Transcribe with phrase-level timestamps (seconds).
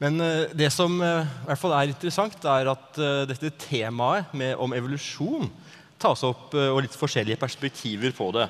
[0.00, 4.32] Men eh, det som eh, i hvert fall er interessant, er at eh, dette temaet
[4.32, 5.50] med, om evolusjon
[6.00, 8.46] tas opp, og litt forskjellige perspektiver på det.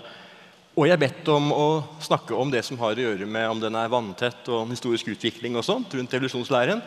[0.79, 1.65] Og jeg er bedt om å
[1.99, 5.59] snakke om det som har å gjøre med om den er vanntett og historisk utvikling
[5.59, 6.79] og sånt, rundt evolusjonslæren.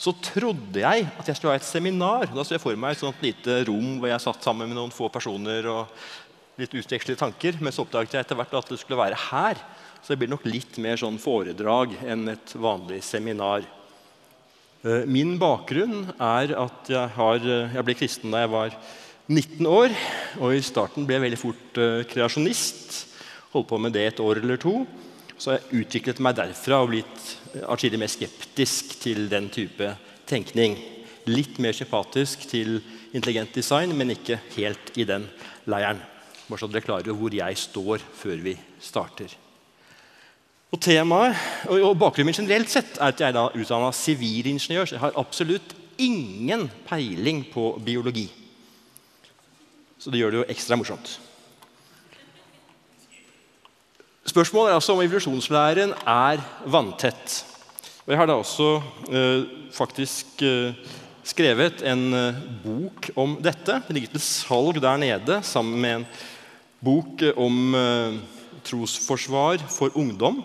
[0.00, 2.24] Så trodde jeg at jeg skulle ha et seminar.
[2.32, 4.96] Da så jeg for meg et sånt lite rom hvor jeg satt sammen med noen
[4.96, 5.92] få personer og
[6.56, 7.60] litt utvekslet tanker.
[7.60, 9.60] Men så oppdaget jeg etter hvert at det skulle være her.
[10.00, 13.68] Så det blir nok litt mer sånn foredrag enn et vanlig seminar.
[14.86, 18.76] Eh, min bakgrunn er at jeg, har, eh, jeg ble kristen da jeg var
[19.26, 19.94] 19 år.
[20.38, 22.94] Og i starten ble jeg veldig fort uh, kreasjonist.
[23.52, 24.86] Holdt på med det et år eller to.
[25.36, 27.26] Så har jeg utviklet meg derfra og blitt
[27.66, 29.90] atskillig mer skeptisk til den type
[30.30, 30.78] tenkning.
[31.28, 32.78] Litt mer sympatisk til
[33.12, 35.26] intelligent design, men ikke helt i den
[35.68, 36.00] leiren.
[36.48, 39.47] Bare så dere klarer hvor jeg står før vi starter.
[40.68, 41.36] Og temaet,
[41.72, 44.84] og Bakgrunnen min generelt sett er at jeg er utdanna sivilingeniør.
[44.84, 48.26] Så jeg har absolutt ingen peiling på biologi.
[49.98, 51.14] Så det gjør det jo ekstra morsomt.
[54.28, 57.38] Spørsmålet er altså om evolusjonslæren er vanntett.
[58.04, 58.68] Og Jeg har da også
[59.08, 60.76] eh, faktisk eh,
[61.24, 63.80] skrevet en eh, bok om dette.
[63.86, 66.06] Det ligger til salg der nede sammen med en
[66.84, 68.20] bok om eh,
[68.68, 70.44] trosforsvar for ungdom.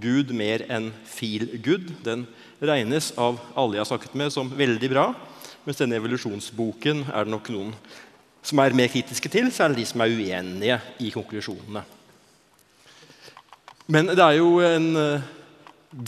[0.00, 1.92] Gud mer enn feel good.
[2.04, 2.26] Den
[2.58, 5.10] regnes av alle jeg har snakket med, som veldig bra.
[5.64, 7.76] Mens denne evolusjonsboken er det nok noen
[8.44, 11.84] som er mer kritiske til, det de som er uenige i konklusjonene.
[13.88, 15.24] Men det er jo en uh,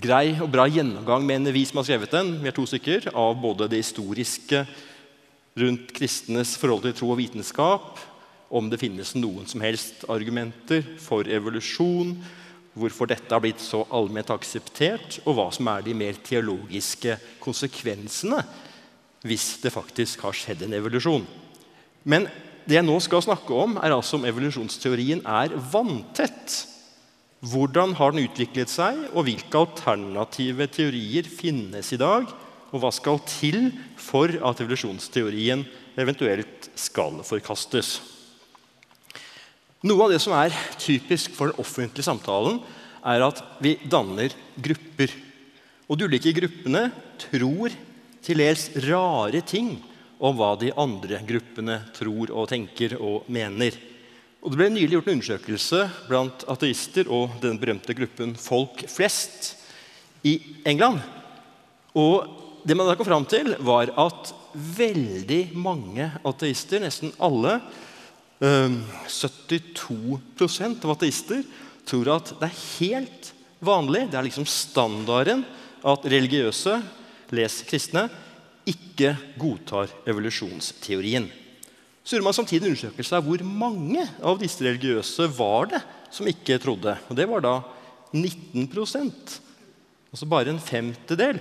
[0.01, 3.37] grei og bra gjennomgang, mener vi som har skrevet den, vi er to stykker, av
[3.41, 4.65] både det historiske
[5.57, 8.01] rundt kristenes forhold til tro og vitenskap,
[8.53, 12.13] om det finnes noen som helst argumenter for evolusjon,
[12.77, 18.43] hvorfor dette har blitt så allment akseptert, og hva som er de mer teologiske konsekvensene
[19.27, 21.25] hvis det faktisk har skjedd en evolusjon.
[22.07, 22.29] Men
[22.67, 26.57] det jeg nå skal snakke om, er altså om evolusjonsteorien er vanntett.
[27.47, 32.29] Hvordan har den utviklet seg, og hvilke alternative teorier finnes i dag?
[32.75, 35.65] Og hva skal til for at evolusjonsteorien
[35.99, 37.97] eventuelt skal forkastes?
[39.85, 42.63] Noe av det som er typisk for den offentlige samtalen,
[43.07, 45.13] er at vi danner grupper.
[45.87, 46.89] Og De ulike gruppene
[47.21, 47.75] tror
[48.25, 49.77] til dels rare ting
[50.17, 53.77] om hva de andre gruppene tror og tenker og mener.
[54.41, 59.53] Og Det ble nylig gjort en undersøkelse blant ateister og den berømte gruppen Folk flest
[60.25, 61.03] i England.
[61.95, 62.25] Og
[62.67, 67.61] det man da kom fram til, var at veldig mange ateister, nesten alle,
[68.41, 70.21] 72%
[70.65, 71.43] ehm, av ateister
[71.89, 73.33] tror at det er helt
[73.65, 75.45] vanlig, det er liksom standarden,
[75.87, 76.83] at religiøse,
[77.37, 78.09] les kristne,
[78.67, 81.29] ikke godtar evolusjonsteorien.
[82.03, 85.83] Så gjorde man samtidig en undersøkelse av hvor mange av disse religiøse var det
[86.15, 86.97] som ikke trodde.
[87.09, 87.57] Og Det var da
[88.15, 89.41] 19%
[90.17, 91.37] Altså bare en femtedel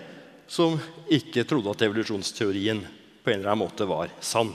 [0.52, 0.74] som
[1.08, 2.82] ikke trodde at evolusjonsteorien
[3.24, 4.50] på en eller annen måte var sann.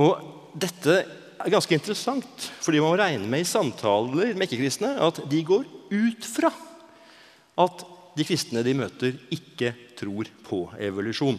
[0.00, 1.02] Og dette
[1.38, 5.66] er ganske interessant, fordi man må regne med i samtaler med ikke-kristne at de går
[5.94, 6.50] ut fra
[7.58, 7.84] at
[8.18, 11.38] de kristne de møter, ikke tror på evolusjon.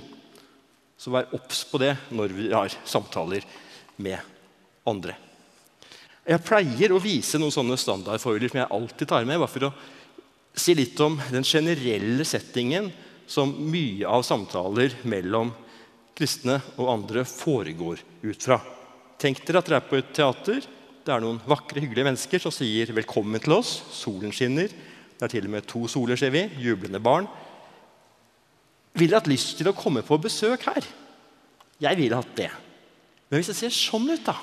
[0.99, 3.45] Så vær obs på det når vi har samtaler
[3.99, 4.19] med
[4.87, 5.15] andre.
[6.29, 9.73] Jeg pleier å vise noen sånne standardfoiler som jeg alltid tar med, bare for å
[10.59, 12.91] si litt om den generelle settingen
[13.29, 15.51] som mye av samtaler mellom
[16.17, 18.59] kristne og andre foregår ut fra.
[19.19, 20.63] Tenk dere at dere er på et teater.
[21.03, 23.83] Det er noen vakre, hyggelige mennesker som sier 'velkommen til oss'.
[23.91, 24.67] Solen skinner.
[24.67, 26.49] Det er til og med to soler, ser vi.
[26.57, 27.27] Jublende barn.
[28.93, 30.87] Vil dere hatt lyst til å komme på besøk her?
[31.81, 32.49] Jeg ville hatt det.
[33.29, 34.35] Men hvis det ser sånn ut, da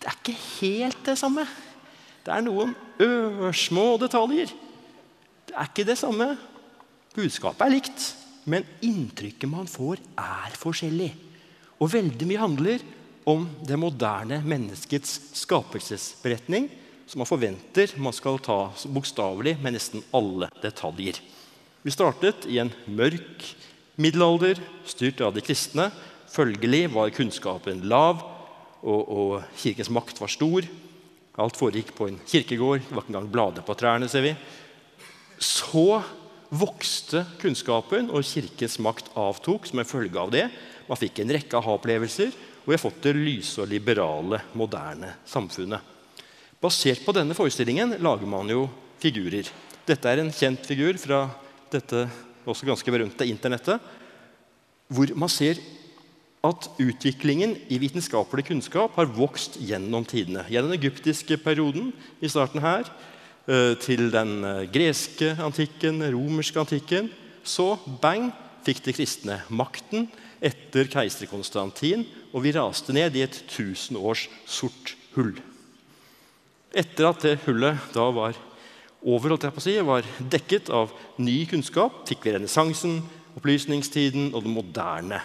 [0.00, 1.46] Det er ikke helt det samme.
[2.24, 4.46] Det er noen ørsmå detaljer.
[5.46, 6.38] Det er ikke det samme.
[7.14, 8.14] Budskapet er likt,
[8.46, 11.14] men inntrykket man får, er forskjellig.
[11.80, 12.80] Og veldig mye handler
[13.28, 16.68] om det moderne menneskets skapelsesberetning,
[17.10, 21.18] som man forventer man skal ta bokstavelig med nesten alle detaljer.
[21.82, 23.44] Vi startet i en mørk
[24.00, 25.88] middelalder, styrt av de kristne.
[26.30, 28.22] Følgelig var kunnskapen lav,
[28.80, 30.68] og, og kirkens makt var stor.
[31.40, 32.84] Alt foregikk på en kirkegård.
[32.84, 34.08] Det var ikke engang blader på trærne.
[34.08, 34.34] ser vi.
[35.40, 36.02] Så
[36.50, 40.46] vokste kunnskapen, og kirkens makt avtok som en følge av det.
[40.88, 45.80] Man fikk en rekke aha-opplevelser, og vi har fått det lyse og liberale, moderne samfunnet.
[46.60, 48.66] Basert på denne forestillingen lager man jo
[49.00, 49.48] figurer.
[49.88, 51.24] Dette er en kjent figur fra
[51.72, 52.04] dette
[52.48, 53.80] også ganske berømte internettet,
[54.90, 55.60] hvor man ser
[56.44, 60.46] at utviklingen i vitenskapelig kunnskap har vokst gjennom tidene.
[60.48, 62.88] Gjennom den egyptiske perioden i starten her,
[63.46, 67.10] eh, til den eh, greske antikken, romerske antikken.
[67.44, 68.30] Så bang
[68.64, 70.08] fikk de kristne makten
[70.40, 75.34] etter keiser Konstantin, og vi raste ned i et tusen års sort hull.
[76.70, 78.38] Etter at det hullet da var
[79.00, 83.00] over, holdt jeg på å si, var dekket av ny kunnskap, fikk vi renessansen,
[83.38, 85.20] opplysningstiden og den moderne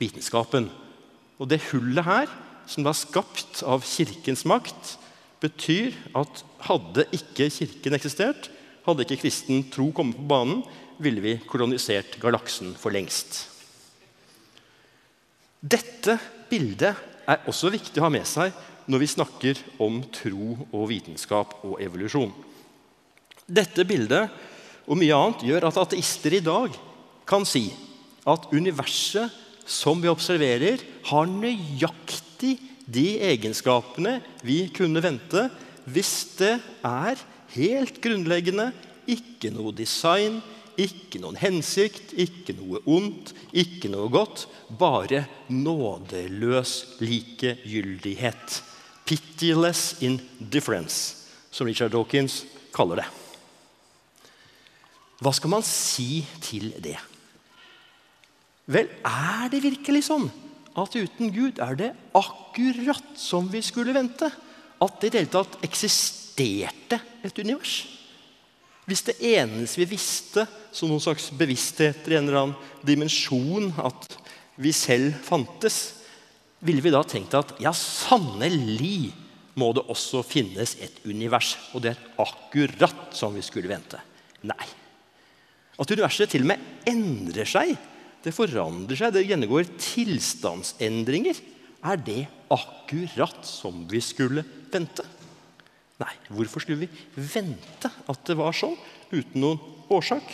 [0.00, 0.68] vitenskapen.
[1.38, 2.30] Og det hullet her,
[2.68, 4.96] som var skapt av Kirkens makt,
[5.42, 8.50] betyr at hadde ikke Kirken eksistert,
[8.86, 10.64] hadde ikke kristen tro kommet på banen,
[10.98, 13.57] ville vi kolonisert galaksen for lengst.
[15.58, 16.18] Dette
[16.50, 16.94] bildet
[17.28, 18.54] er også viktig å ha med seg
[18.88, 22.30] når vi snakker om tro og vitenskap og evolusjon.
[23.48, 24.30] Dette bildet
[24.88, 26.72] og mye annet gjør at ateister i dag
[27.28, 27.66] kan si
[28.28, 32.54] at universet som vi observerer, har nøyaktig
[32.88, 35.42] de egenskapene vi kunne vente
[35.88, 37.20] hvis det er
[37.52, 38.70] helt grunnleggende
[39.08, 40.40] ikke noe design,
[40.78, 44.46] ikke noen hensikt, ikke noe ondt, ikke noe godt.
[44.78, 48.60] Bare nådeløs likegyldighet.
[49.08, 52.44] Pityless indifference, som Richard Dawkins
[52.74, 53.08] kaller det.
[55.18, 56.98] Hva skal man si til det?
[58.68, 60.28] Vel, er det virkelig sånn
[60.78, 64.28] at uten Gud er det akkurat som vi skulle vente?
[64.78, 67.97] At det i det hele tatt eksisterte et univers?
[68.88, 74.16] Hvis det eneste vi visste som noen slags bevisstheter i en eller annen dimensjon, at
[74.56, 75.98] vi selv fantes,
[76.64, 79.12] ville vi da tenkt at ja, sannelig
[79.58, 81.52] må det også finnes et univers.
[81.74, 84.00] Og det er akkurat som vi skulle vente.
[84.48, 84.66] Nei.
[85.78, 87.76] At universet til og med endrer seg,
[88.24, 91.38] det forandrer seg, det gjennomgår tilstandsendringer.
[91.86, 94.42] Er det akkurat som vi skulle
[94.72, 95.04] vente?
[95.98, 98.76] Nei, hvorfor skulle vi vente at det var sånn
[99.10, 99.58] uten noen
[99.90, 100.26] årsak?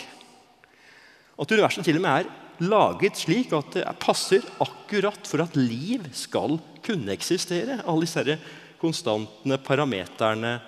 [1.41, 6.05] At universet til og med er laget slik at det passer akkurat for at liv
[6.15, 7.81] skal kunne eksistere.
[7.83, 8.37] Alle disse
[8.83, 10.59] konstantene, parameterne,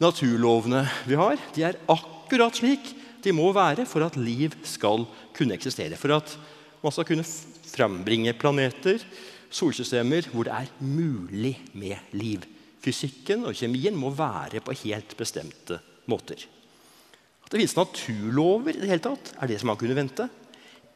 [0.00, 5.04] naturlovene vi har, de er akkurat slik de må være for at liv skal
[5.36, 5.98] kunne eksistere.
[6.00, 6.32] For at
[6.80, 7.26] man skal kunne
[7.70, 9.04] frambringe planeter,
[9.52, 12.46] solsystemer, hvor det er mulig med liv.
[12.80, 16.46] Fysikken og kjemien må være på helt bestemte måter.
[17.44, 20.28] At det finnes naturlover, i det hele tatt, er det som man kunne vente.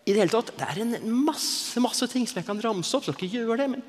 [0.04, 3.04] I Det hele tatt, det er en masse masse ting som jeg kan ramse opp.
[3.04, 3.84] skal ikke gjøre det, men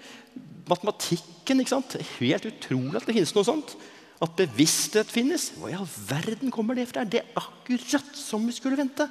[0.66, 1.98] Matematikken ikke sant?
[2.18, 3.76] Helt utrolig at det finnes noe sånt.
[4.24, 5.52] At bevissthet finnes.
[5.60, 7.04] Hva i all verden kommer det fra?
[7.06, 9.06] Det er akkurat som vi skulle vente.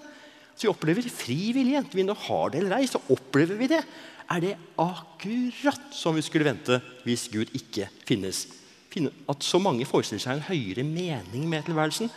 [0.54, 1.78] Så vi opplever fri vilje.
[1.78, 3.82] Enten vi nå har det eller ei, så opplever vi det.
[4.32, 8.46] Er det akkurat som vi skulle vente hvis Gud ikke finnes?
[9.28, 12.10] At så mange forestiller seg en høyere mening med tilværelsen.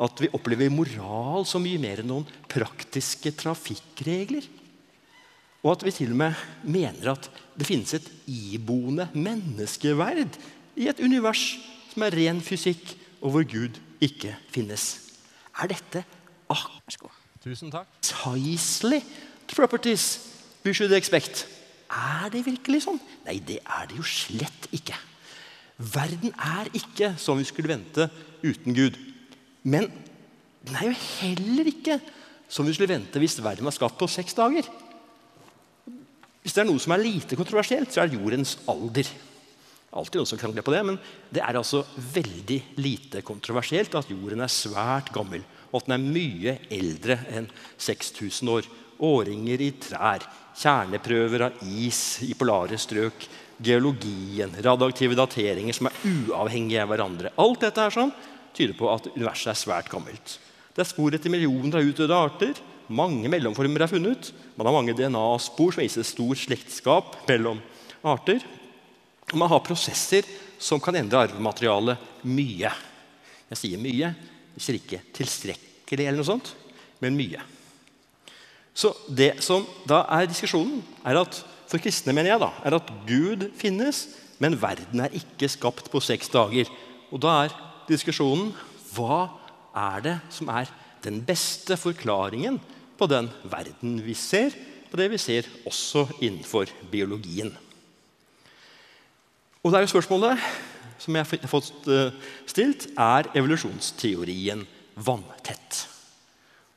[0.00, 4.46] At vi opplever moral så mye mer enn noen praktiske trafikkregler.
[5.62, 10.38] Og at vi til og med mener at det finnes et iboende menneskeverd
[10.80, 11.44] i et univers
[11.92, 15.12] som er ren fysikk, og hvor Gud ikke finnes.
[15.60, 16.02] Er dette
[16.50, 17.86] akkurat Tusen takk.
[18.00, 19.02] precisely
[19.46, 20.18] properties
[20.64, 21.46] we should expect?
[21.90, 23.00] Er det virkelig sånn?
[23.26, 24.96] Nei, det er det jo slett ikke.
[25.78, 28.08] Verden er ikke som vi skulle vente
[28.42, 28.98] uten Gud.
[29.62, 29.88] Men
[30.62, 31.98] den er jo heller ikke
[32.52, 34.66] som vi skulle vente hvis verden var skapt på seks dager.
[36.42, 39.08] Hvis det er noe som er lite kontroversielt, så er jordens alder.
[39.92, 40.98] Alltid noen som krangler på det, men
[41.30, 46.14] det er altså veldig lite kontroversielt at jorden er svært gammel, og at den er
[46.16, 48.70] mye eldre enn 6000 år.
[49.02, 50.24] Årringer i trær,
[50.58, 53.26] kjerneprøver av is i polare strøk,
[53.62, 57.32] geologien, radioaktive dateringer som er uavhengige av hverandre.
[57.40, 58.12] Alt dette her sånn,
[58.56, 60.36] tyder på at universet er svært gammelt.
[60.72, 62.60] Det er spor etter millioner av utdødde arter.
[62.92, 64.32] Mange mellomformer er funnet.
[64.56, 67.60] Man har mange DNA-spor som viser stor slektskap mellom
[68.04, 68.42] arter.
[69.32, 70.26] Og man har prosesser
[70.62, 72.72] som kan endre arvematerialet mye.
[73.52, 74.12] Jeg sier mye,
[74.56, 76.54] sier ikke tilstrekkelig, eller noe sånt,
[77.04, 77.40] men mye.
[78.72, 81.42] Så det som da er diskusjonen, er at
[81.72, 84.04] for kristne mener jeg da, er at Gud finnes,
[84.42, 86.68] men verden er ikke skapt på seks dager.
[87.08, 87.54] Og da er
[87.88, 88.50] diskusjonen
[88.92, 89.24] hva
[89.72, 90.68] er det som er
[91.04, 92.58] den beste forklaringen
[92.98, 94.52] på den verden vi ser,
[94.92, 97.54] og det vi ser også innenfor biologien.
[99.62, 100.44] Og det er jo spørsmålet
[101.00, 102.12] som jeg har fått eh,
[102.46, 104.60] stilt, er evolusjonsteorien
[105.02, 105.80] vanntett.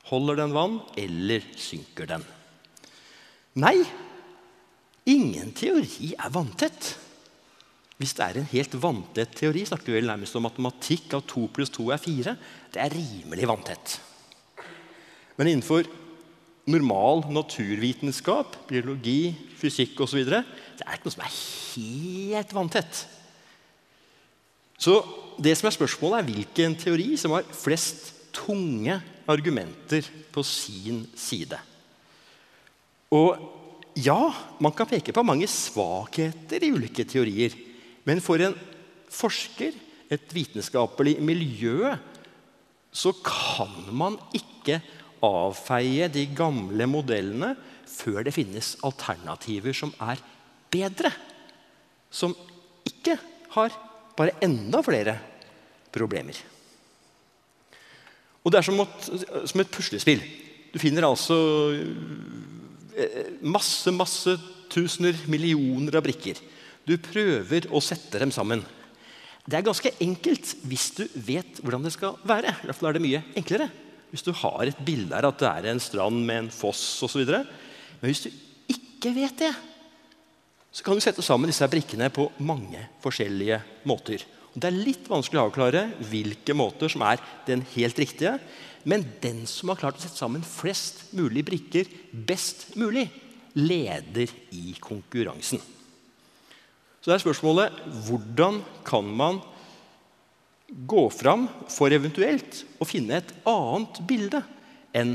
[0.08, 2.24] Holder den vann, eller synker den?
[3.60, 3.76] Nei,
[5.06, 6.94] ingen teori er vanntett.
[7.96, 11.46] Hvis det er en helt vanntett teori, snakker vi vel nærmest om matematikk av 2
[11.56, 12.34] pluss 2 er 4.
[12.74, 13.96] Det er rimelig vanntett.
[15.38, 15.88] Men innenfor
[16.68, 20.24] normal naturvitenskap, biologi, fysikk osv.
[20.26, 20.42] Det
[20.84, 23.04] er ikke noe som er helt vanntett.
[24.76, 24.98] Så
[25.40, 28.98] det som er spørsmålet, er hvilken teori som har flest tunge
[29.30, 31.58] argumenter på sin side.
[33.14, 33.55] Og
[33.96, 34.20] ja,
[34.60, 37.54] man kan peke på mange svakheter i ulike teorier.
[38.06, 38.56] Men for en
[39.12, 39.74] forsker,
[40.06, 41.90] et vitenskapelig miljø,
[42.94, 44.78] så kan man ikke
[45.24, 47.56] avfeie de gamle modellene
[47.90, 50.20] før det finnes alternativer som er
[50.70, 51.10] bedre.
[52.10, 52.36] Som
[52.86, 53.16] ikke
[53.56, 53.74] har
[54.16, 55.16] bare enda flere
[55.92, 56.38] problemer.
[58.44, 59.08] Og det er som et,
[59.50, 60.22] som et puslespill.
[60.70, 61.34] Du finner altså
[63.44, 64.36] masse, masse
[64.72, 66.40] tusener, millioner av brikker.
[66.86, 68.62] Du prøver å sette dem sammen.
[69.46, 72.54] Det er ganske enkelt hvis du vet hvordan det skal være.
[72.54, 73.68] I hvert fall er det mye enklere
[74.10, 77.26] hvis du har et bilde her at det er en strand med en foss osv.
[77.26, 78.30] Men hvis du
[78.72, 79.50] ikke vet det,
[80.72, 84.22] så kan du sette sammen disse brikkene på mange forskjellige måter.
[84.52, 88.36] Og det er litt vanskelig å avklare hvilke måter som er den helt riktige.
[88.86, 93.08] Men den som har klart å sette sammen flest mulig brikker best mulig,
[93.56, 95.58] leder i konkurransen.
[97.00, 99.40] Så det er spørsmålet hvordan kan man
[100.66, 104.42] gå fram for eventuelt å finne et annet bilde
[104.96, 105.14] enn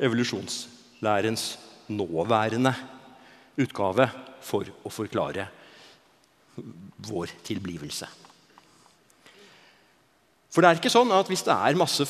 [0.00, 1.48] evolusjonslærens
[1.92, 2.72] nåværende
[3.60, 4.08] utgave
[4.44, 5.48] for å forklare
[7.06, 8.08] vår tilblivelse.
[10.52, 12.06] For det er ikke sånn at hvis det er masse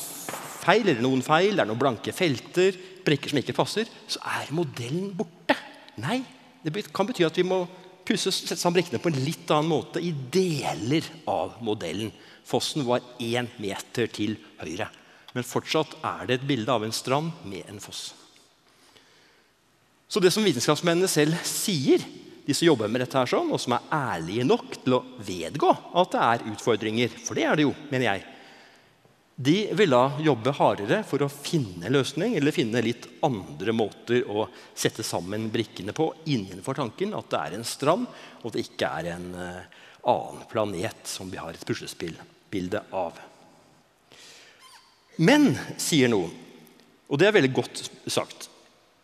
[0.67, 4.53] feil, eller noen feil, det er noen blanke felter, brikker som ikke passer, så er
[4.55, 5.55] modellen borte.
[6.03, 6.19] Nei,
[6.63, 7.63] det kan bety at vi må
[8.07, 12.11] pusse sammen brikkene på en litt annen måte i deler av modellen.
[12.47, 14.87] Fossen var én meter til høyre.
[15.35, 18.11] Men fortsatt er det et bilde av en strand med en foss.
[20.07, 22.03] Så det som vitenskapsmennene selv sier,
[22.47, 25.73] de som jobber med dette her sånn, og som er ærlige nok til å vedgå
[25.99, 28.23] at det er utfordringer, for det er det jo, mener jeg,
[29.39, 34.47] de vil da jobbe hardere for å finne løsning eller finne litt andre måter å
[34.73, 38.07] sette sammen brikkene på innenfor tanken at det er en strand,
[38.41, 39.77] og det ikke er en uh,
[40.09, 43.21] annen planet som vi har et puslespillbilde av.
[45.21, 46.33] Men, sier noen,
[47.05, 48.49] og det er veldig godt sagt,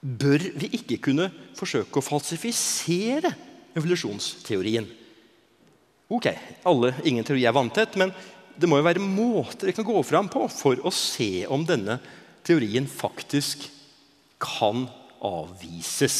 [0.01, 3.35] bør vi ikke kunne forsøke å falsifisere
[3.77, 4.89] evolusjonsteorien?
[6.13, 6.33] Ok,
[6.69, 8.09] alle, ingen teori er vanntett, men
[8.55, 11.97] det må jo være måter vi kan gå fram på for å se om denne
[12.45, 13.65] teorien faktisk
[14.43, 14.85] kan
[15.23, 16.17] avvises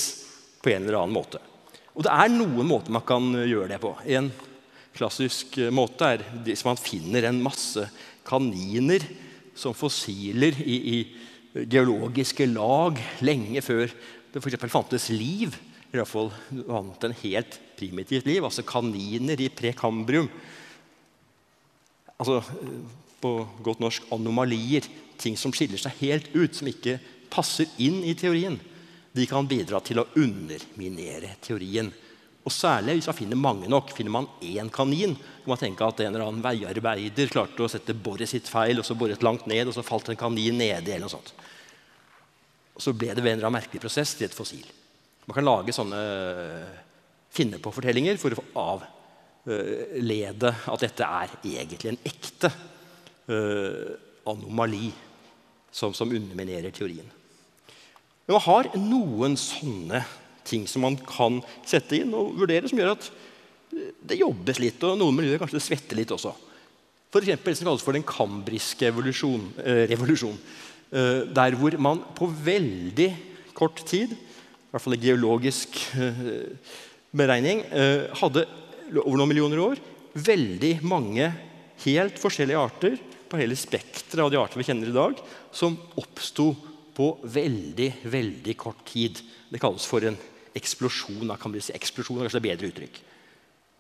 [0.64, 1.42] på en eller annen måte.
[1.94, 3.92] Og det er noen måter man kan gjøre det på.
[4.08, 4.32] En
[4.96, 7.86] klassisk måte er hvis man finner en masse
[8.26, 9.04] kaniner
[9.58, 13.92] som fossiler i, i geologiske lag lenge før
[14.34, 14.58] det f.eks.
[14.72, 15.54] fantes liv.
[15.94, 16.32] I hvert fall
[16.64, 18.42] annet enn helt primitivt liv.
[18.42, 20.32] Altså kaniner i prekambrium
[22.24, 22.40] altså,
[23.24, 24.88] på godt norsk anomalier.
[25.20, 26.98] Ting som skiller seg helt ut, som ikke
[27.34, 28.58] passer inn i teorien.
[29.14, 31.92] De kan bidra til å underminere teorien.
[32.44, 33.94] Og særlig hvis man finner mange nok.
[33.96, 37.96] Finner man én kanin, kan man tenke at en eller annen veiarbeider klarte å sette
[37.96, 40.92] boret sitt feil, og så boret langt ned, og så falt en kanin nedi.
[40.92, 41.34] eller noe sånt.
[42.74, 44.66] Og så ble det ved en eller annen merkelig prosess til et fossil.
[45.28, 46.02] Man kan lage sånne
[47.34, 48.84] finne på fortellinger for å få av
[49.44, 52.48] Eh, lede at dette er egentlig en ekte
[53.28, 53.90] uh,
[54.32, 54.88] anomali
[55.68, 57.10] som, som, underminerer teorien.
[58.24, 60.00] Men man har noen sånne
[60.48, 63.10] ting som man kan sette inn og vurdere, som gjør at
[64.08, 66.32] det jobbes litt, og noen miljøer kanskje det svetter litt også.
[67.12, 67.28] F.eks.
[67.28, 70.40] det som kalles for den kambriske evolusjon, eh, revolusjon.
[70.88, 73.12] Eh, der hvor man på veldig
[73.58, 76.28] kort tid, i hvert fall i geologisk eh,
[77.12, 78.48] beregning, eh, hadde
[79.02, 79.82] over noen millioner år
[80.14, 81.32] veldig mange
[81.84, 85.18] helt forskjellige arter på hele spekteret av de arter vi kjenner i dag,
[85.50, 86.52] som oppsto
[86.94, 89.18] på veldig, veldig kort tid.
[89.50, 90.18] Det kalles for en
[90.54, 91.34] eksplosjon.
[91.42, 93.00] Kan vi si eksplosjon er kanskje et bedre uttrykk.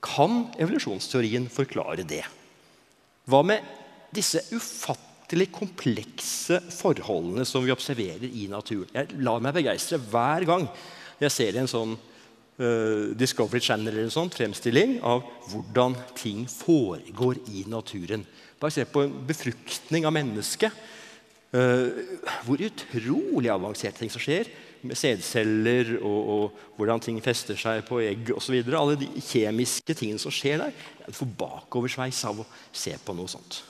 [0.03, 2.24] Kan evolusjonsteorien forklare det?
[3.29, 3.62] Hva med
[4.13, 8.89] disse ufattelig komplekse forholdene som vi observerer i naturen?
[8.98, 10.67] Jeg lar meg begeistre hver gang
[11.22, 11.93] jeg ser en sånn
[13.17, 18.25] Discovery Channel eller sånn, fremstilling av hvordan ting foregår i naturen.
[18.62, 20.83] Bare se på en befruktning av mennesket.
[21.53, 21.93] Uh,
[22.48, 24.48] hvor utrolig avanserte ting som skjer
[24.83, 28.57] med sædceller, og, og, hvordan ting fester seg på egg osv.
[28.74, 30.74] Alle de kjemiske tingene som skjer der.
[31.05, 33.62] Jeg får bakoversveis av å se på noe sånt.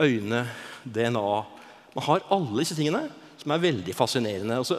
[0.00, 0.46] Øyne,
[0.84, 1.30] DNA
[1.90, 3.02] Man har alle disse tingene
[3.40, 4.60] som er veldig fascinerende.
[4.62, 4.76] Altså,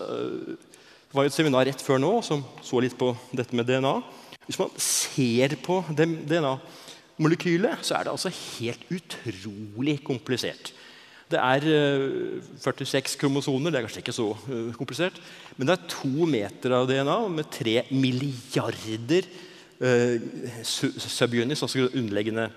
[1.12, 3.98] det var et seminar rett før nå som så litt på dette med DNA.
[4.46, 10.72] Hvis man ser på DNA-molekylet, så er det altså helt utrolig komplisert.
[11.32, 11.68] Det er
[12.64, 13.72] 46 eh, kromosoner.
[13.72, 15.20] Det er kanskje ikke så eh, komplisert.
[15.58, 19.28] Men det er to meter av DNA med tre milliarder
[19.84, 20.16] uh,
[20.64, 22.48] subunits, altså underliggende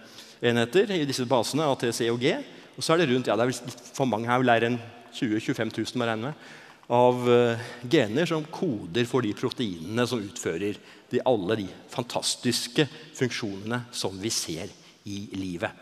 [0.47, 2.37] enheter, i disse basene, A, T, C og G.
[2.79, 4.83] Og så er det rundt ja, det er vel for mange her, vel er en
[5.15, 6.47] 20 000-25 000 må regne med,
[6.93, 10.77] av uh, gener som koder for de proteinene som utfører
[11.11, 12.87] de, alle de fantastiske
[13.17, 14.73] funksjonene som vi ser
[15.09, 15.73] i livet.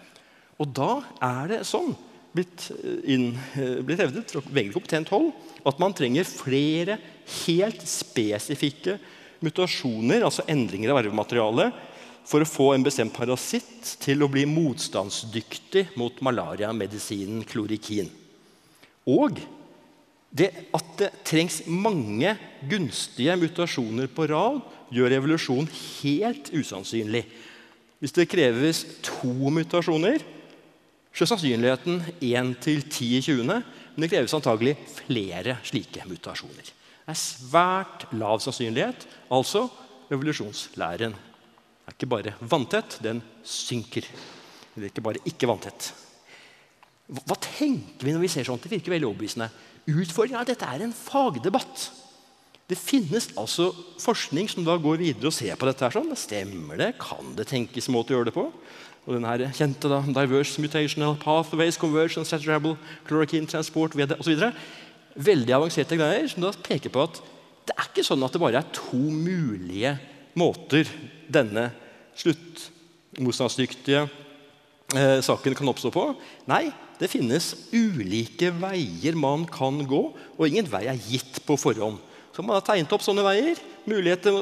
[0.62, 1.94] Og da er det sånn
[2.32, 5.32] blitt, eh, inn, eh, blitt hevdet fra veldig kompetent hold
[5.68, 6.98] at man trenger flere
[7.46, 8.98] helt spesifikke
[9.42, 11.72] mutasjoner, altså endringer av arvematerialet,
[12.24, 18.10] for å få en bestemt parasitt til å bli motstandsdyktig mot malariamedisinen klorikin.
[19.10, 19.40] Og
[20.32, 22.34] det at det trengs mange
[22.68, 24.62] gunstige mutasjoner på rad,
[24.92, 25.68] gjør evolusjon
[26.02, 27.26] helt usannsynlig.
[28.00, 30.24] Hvis det kreves to mutasjoner,
[31.12, 33.44] så er sannsynligheten 1 til 10 i 20.
[33.44, 36.64] Men det kreves antagelig flere slike mutasjoner.
[36.64, 39.04] Det er svært lav sannsynlighet.
[39.30, 39.66] Altså
[40.12, 44.06] evolusjonslæren er ikke bare vanntett, den synker.
[44.72, 45.92] Det er ikke bare ikke vanntett.
[47.12, 48.64] Hva tenker vi når vi ser sånt?
[48.64, 49.50] Det virker veldig overbevisende.
[49.90, 51.88] Utfordringen er at dette er en fagdebatt.
[52.70, 55.84] Det finnes altså forskning som da går videre og ser på dette.
[55.84, 56.14] her sånn.
[56.16, 56.94] Stemmer det?
[57.02, 58.46] Kan det tenkes måte å gjøre det på?
[59.02, 62.76] Og den kjente da, diverse mutational pathways, conversion, saturable,
[63.08, 64.46] chloroquine transport osv.
[65.18, 67.18] Veldig avanserte greier som da peker på at
[67.66, 69.96] det er ikke sånn at det bare er to mulige
[70.38, 70.88] måter
[71.30, 71.68] denne
[72.18, 74.06] sluttmotstandsdyktige
[74.96, 76.06] eh, saken kan oppstå på.
[76.50, 76.70] Nei,
[77.02, 81.98] det finnes ulike veier man kan gå, og ingen vei er gitt på forhånd.
[82.32, 84.36] Så man har tegnet opp sånne veier, muligheter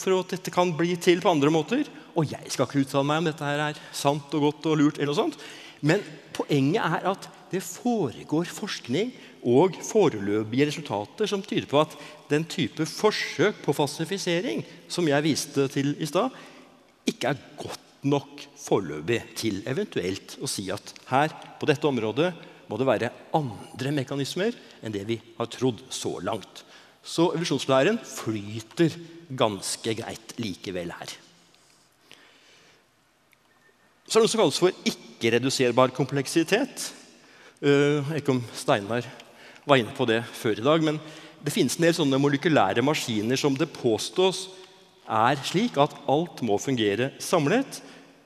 [0.00, 1.84] for at dette kan bli til på andre måter.
[2.16, 4.98] Og jeg skal ikke uttale meg om dette her er sant og godt og lurt.
[4.98, 5.38] eller noe sånt.
[5.84, 6.02] Men
[6.34, 9.12] poenget er at det foregår forskning
[9.44, 11.94] og foreløpige resultater som tyder på at
[12.30, 16.30] den type forsøk på falsifisering som jeg viste til i stad,
[17.06, 22.32] ikke er godt nok foreløpig til eventuelt å si at her på dette området
[22.70, 26.64] må det være andre mekanismer enn det vi har trodd så langt.
[27.02, 28.94] Så evolusjonslæren flyter
[29.38, 31.14] ganske greit likevel her.
[34.06, 36.90] Så er det noe som kalles for ikke-reduserbar kompleksitet.
[37.62, 39.06] Uh, jeg ikke om Steinar
[39.64, 40.84] var inne på det før i dag.
[40.84, 40.98] Men
[41.42, 44.46] det finnes en del sånne molekylære maskiner som det påstås
[45.12, 47.80] er slik at alt må fungere samlet.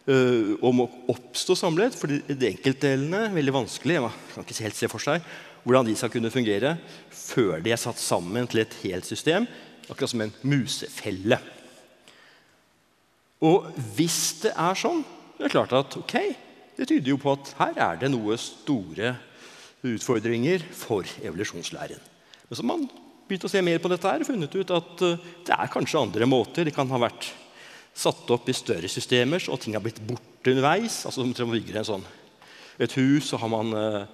[0.07, 3.99] Uh, og må oppstå samlet, For de enkeltdelene er veldig vanskelig.
[4.05, 5.25] Man kan ikke helt se for seg
[5.67, 6.77] hvordan de skal kunne fungere
[7.11, 9.49] før de er satt sammen til et helt system.
[9.91, 11.41] Akkurat som en musefelle.
[13.43, 13.67] Og
[13.97, 15.03] hvis det er sånn,
[15.37, 16.15] det er klart at ok,
[16.79, 19.17] det tyder jo på at her er det noe store
[19.87, 22.01] utfordringer for evolusjonslæren.
[22.47, 22.87] Men så har man
[23.27, 26.01] begynt å se mer på dette her og funnet ut at eh, det er kanskje
[26.01, 26.67] andre måter.
[26.67, 27.29] Det kan ha vært
[27.97, 31.05] satt opp i større systemer, og ting har blitt borte underveis.
[31.07, 32.07] altså Når man bygger en sånn,
[32.79, 34.05] et hus, så har man uh,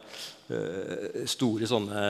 [1.27, 2.05] store sånne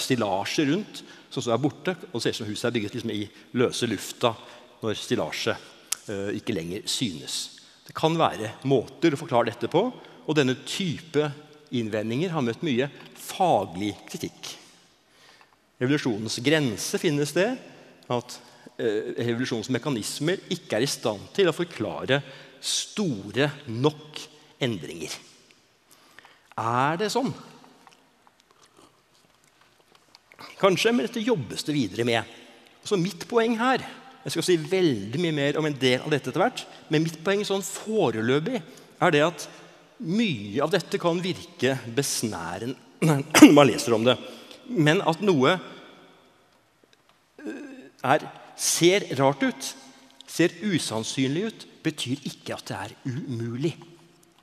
[0.00, 1.96] stillasjer rundt som så er borte.
[2.12, 3.26] Og ser ut som huset er bygget liksom i
[3.60, 4.32] løse lufta
[4.80, 5.68] når stillasjet
[6.08, 7.38] uh, ikke lenger synes.
[7.86, 9.84] Det kan være måter å forklare dette på,
[10.26, 11.28] og denne type
[11.76, 12.88] innvendinger har møtt mye
[13.20, 14.56] faglig kritikk.
[15.82, 17.50] Evolusjonens grense finnes det
[18.12, 18.38] at
[18.78, 22.20] eh, evolusjonens mekanismer ikke er i stand til å forklare
[22.62, 24.20] store nok
[24.62, 25.12] endringer.
[26.56, 27.32] Er det sånn?
[30.56, 32.24] Kanskje, men dette jobbes det videre med.
[32.86, 33.84] Så mitt poeng her
[34.26, 36.64] Jeg skal si veldig mye mer om en del av dette etter hvert.
[36.90, 39.44] Men mitt poeng sånn foreløpig er det at
[40.02, 42.74] mye av dette kan virke besnærende
[43.06, 44.16] når man leser om det.
[44.66, 45.52] Men at noe
[47.38, 47.62] eh,
[48.02, 49.68] er, ser rart ut,
[50.26, 53.74] ser usannsynlig ut, betyr ikke at det er umulig.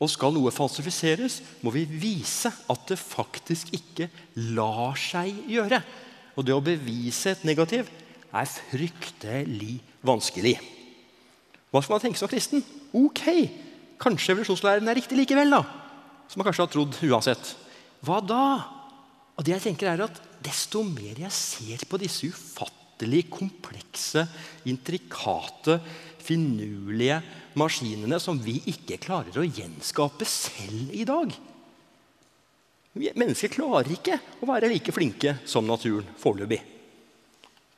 [0.02, 4.10] Og skal noe falsifiseres, må vi vise at det faktisk ikke
[4.56, 5.82] lar seg gjøre.
[6.36, 7.89] Og det å bevise et negativ
[8.34, 10.56] er fryktelig vanskelig.
[11.69, 12.63] Hva skal man tenke som kristen?
[12.93, 13.23] Ok,
[14.04, 15.62] Kanskje evolusjonslæren er riktig likevel, da.
[16.28, 17.56] Som man kanskje har trodd uansett.
[18.04, 18.45] hva da?
[19.38, 22.28] Og det jeg tenker er at Desto mer jeg ser på disse
[22.93, 24.27] ufattelig komplekse,
[24.65, 25.79] intrikate,
[26.23, 27.21] finurlige
[27.56, 31.34] maskinene som vi ikke klarer å gjenskape selv i dag
[32.93, 36.60] Mennesker klarer ikke å være like flinke som naturen foreløpig.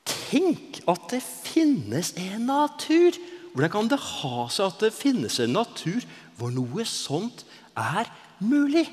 [0.04, 3.15] Tenk at det finnes en natur!
[3.56, 6.04] Hvordan kan det ha seg at det finnes en natur
[6.36, 7.45] hvor noe sånt
[7.80, 8.12] er
[8.43, 8.84] mulig?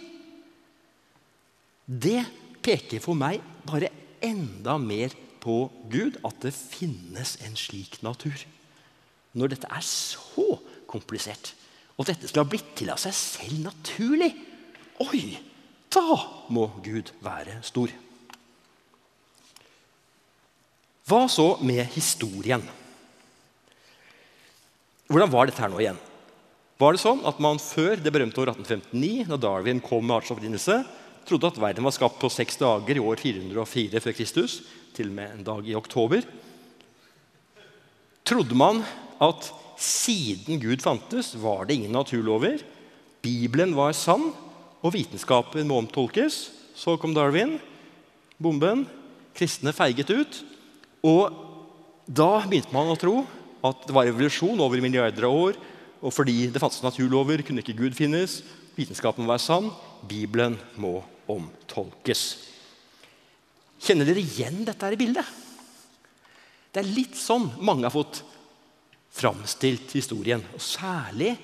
[1.91, 2.23] Det
[2.63, 3.91] peker for meg bare
[4.23, 5.11] enda mer
[5.43, 8.45] på Gud, at det finnes en slik natur.
[9.37, 10.47] Når dette er så
[10.91, 11.55] komplisert,
[11.99, 14.33] og dette skulle ha blitt til av seg selv naturlig
[15.03, 15.25] Oi!
[15.93, 16.15] Da
[16.53, 17.91] må Gud være stor.
[21.09, 22.63] Hva så med historien?
[25.11, 25.99] Hvordan var dette her nå igjen?
[26.81, 30.33] Var det sånn at man før det berømte år 1859, da Darwin kom med artens
[30.35, 30.79] opprinnelse,
[31.27, 34.61] trodde at verden var skapt på seks dager i år 404 før Kristus,
[34.97, 36.25] til og med en dag i oktober?
[38.27, 38.83] Trodde man
[39.23, 39.51] at
[39.83, 42.63] siden Gud fantes, var det ingen naturlover?
[43.23, 44.31] Bibelen var sann,
[44.83, 46.49] og vitenskapen må omtolkes.
[46.75, 47.59] Så kom Darwin,
[48.43, 48.87] bomben.
[49.37, 50.41] Kristne feiget ut.
[51.07, 51.31] Og
[52.07, 53.23] da begynte man å tro
[53.63, 55.61] at det var revolusjon over milliarder av år.
[56.03, 58.41] Og fordi det fantes naturlover, kunne ikke Gud finnes.
[58.75, 59.71] Vitenskapen var sann.
[60.09, 60.97] Bibelen må
[61.31, 62.25] omtolkes.
[63.83, 65.39] Kjenner dere igjen dette her i bildet?
[66.73, 68.23] Det er litt sånn mange har fått
[69.13, 70.43] framstilt historien.
[70.55, 71.35] Og særlig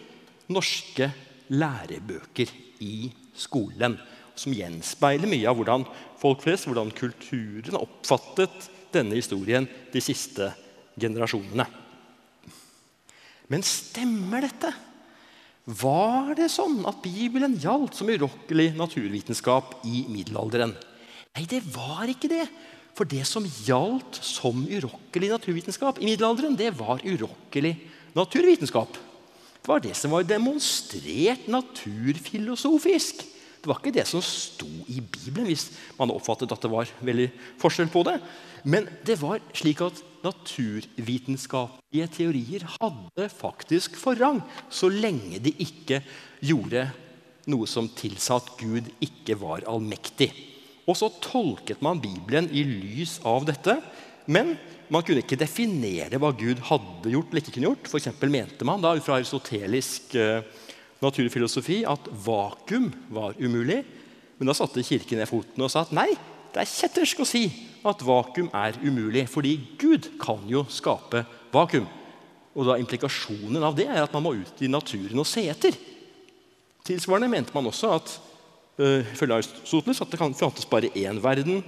[0.54, 1.10] norske
[1.52, 2.52] lærebøker
[2.84, 3.98] i skolen.
[4.38, 5.84] Som gjenspeiler mye av hvordan
[6.20, 10.52] folk flest, hvordan kulturen oppfattet denne historien de siste
[10.98, 11.66] generasjonene.
[13.48, 14.72] Men stemmer dette?
[15.68, 20.72] Var det sånn at Bibelen gjaldt som urokkelig naturvitenskap i middelalderen?
[21.36, 22.46] Nei, det var ikke det.
[22.96, 27.74] For det som gjaldt som urokkelig naturvitenskap i middelalderen, det var urokkelig
[28.16, 28.96] naturvitenskap.
[29.60, 33.26] Det var det som var demonstrert naturfilosofisk.
[33.60, 37.28] Det var ikke det som sto i Bibelen, hvis man oppfattet at det var veldig
[37.60, 38.16] forskjell på det.
[38.64, 46.02] Men det var slik at naturvitenskapelige teorier hadde faktisk forrang, så lenge de ikke
[46.44, 46.88] gjorde
[47.48, 50.30] noe som tilsa at Gud ikke var allmektig.
[50.88, 53.76] Og så tolket man Bibelen i lys av dette.
[54.28, 54.56] Men
[54.92, 57.90] man kunne ikke definere hva Gud hadde gjort eller ikke kunne gjort.
[57.92, 60.44] For mente man da fra aristotelisk eh,
[61.04, 63.82] naturfilosofi at vakuum var umulig.
[64.38, 66.10] Men da satte Kirken ned foten og sa at nei,
[66.52, 67.44] det er kjettersk å si
[67.86, 69.26] at vakuum er umulig.
[69.30, 71.86] Fordi Gud kan jo skape vakuum.
[72.58, 75.76] Og da Implikasjonen av det er at man må ut i naturen og se etter.
[76.88, 78.14] Tilsvarende mente man også at
[78.80, 81.62] uh, Aristoteles at det kan fantes bare én verden.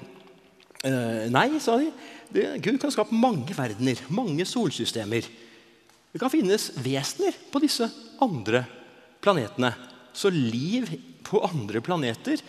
[0.81, 1.91] Uh, nei, sa de.
[2.31, 5.29] Det, Gud kan skape mange verdener, mange solsystemer.
[6.11, 7.87] Det kan finnes vesener på disse
[8.23, 8.65] andre
[9.23, 9.75] planetene.
[10.17, 10.89] Så liv
[11.27, 12.41] på andre planeter,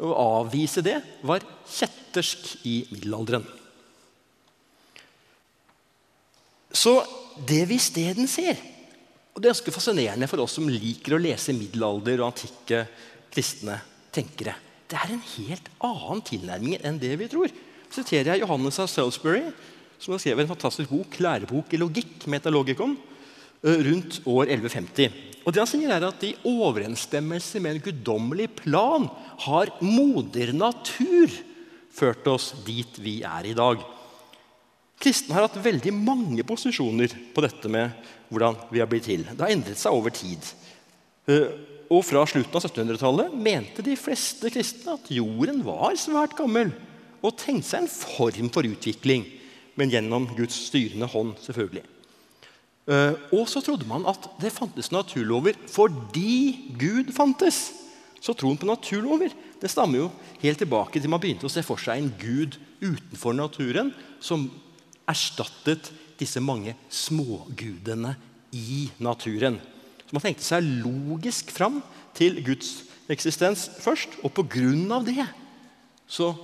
[0.00, 3.44] å avvise det, var kjettersk i middelalderen.
[6.72, 6.94] Så
[7.48, 8.56] det vi isteden ser
[9.32, 12.82] og Det er ganske fascinerende for oss som liker å lese middelalder og antikke
[13.32, 13.78] kristne
[14.12, 14.52] tenkere.
[14.84, 17.54] Det er en helt annen tilnærming enn det vi tror
[17.92, 19.44] siterer jeg Johannes av Salisbury,
[20.00, 22.96] som har skrevet en fantastisk bok, lærebok i logikk, Metalogikon,
[23.62, 25.31] eh, rundt år 1150.
[25.42, 29.08] Og det han sier er at I overensstemmelse med en guddommelig plan
[29.46, 31.32] har moder natur
[31.92, 33.82] ført oss dit vi er i dag.
[35.02, 37.90] Kristne har hatt veldig mange posisjoner på dette med
[38.30, 39.26] hvordan vi har blitt til.
[39.26, 40.46] Det har endret seg over tid.
[41.26, 41.50] Eh,
[41.92, 46.70] og Fra slutten av 1700-tallet mente de fleste kristne at jorden var svært gammel
[47.22, 49.26] og tenkte seg en form for utvikling,
[49.78, 51.34] men gjennom Guds styrende hånd.
[51.42, 51.84] selvfølgelig.
[52.90, 57.70] Eh, og så trodde man at det fantes naturlover fordi Gud fantes.
[58.22, 60.10] Så troen på naturlover det stammer jo
[60.42, 63.92] helt tilbake til man begynte å se for seg en gud utenfor naturen
[64.22, 64.48] som
[65.10, 68.16] erstattet disse mange smågudene
[68.54, 69.60] i naturen.
[70.06, 71.80] Så Man tenkte seg logisk fram
[72.14, 74.98] til Guds eksistens først, og pga.
[75.06, 75.26] det
[76.06, 76.34] så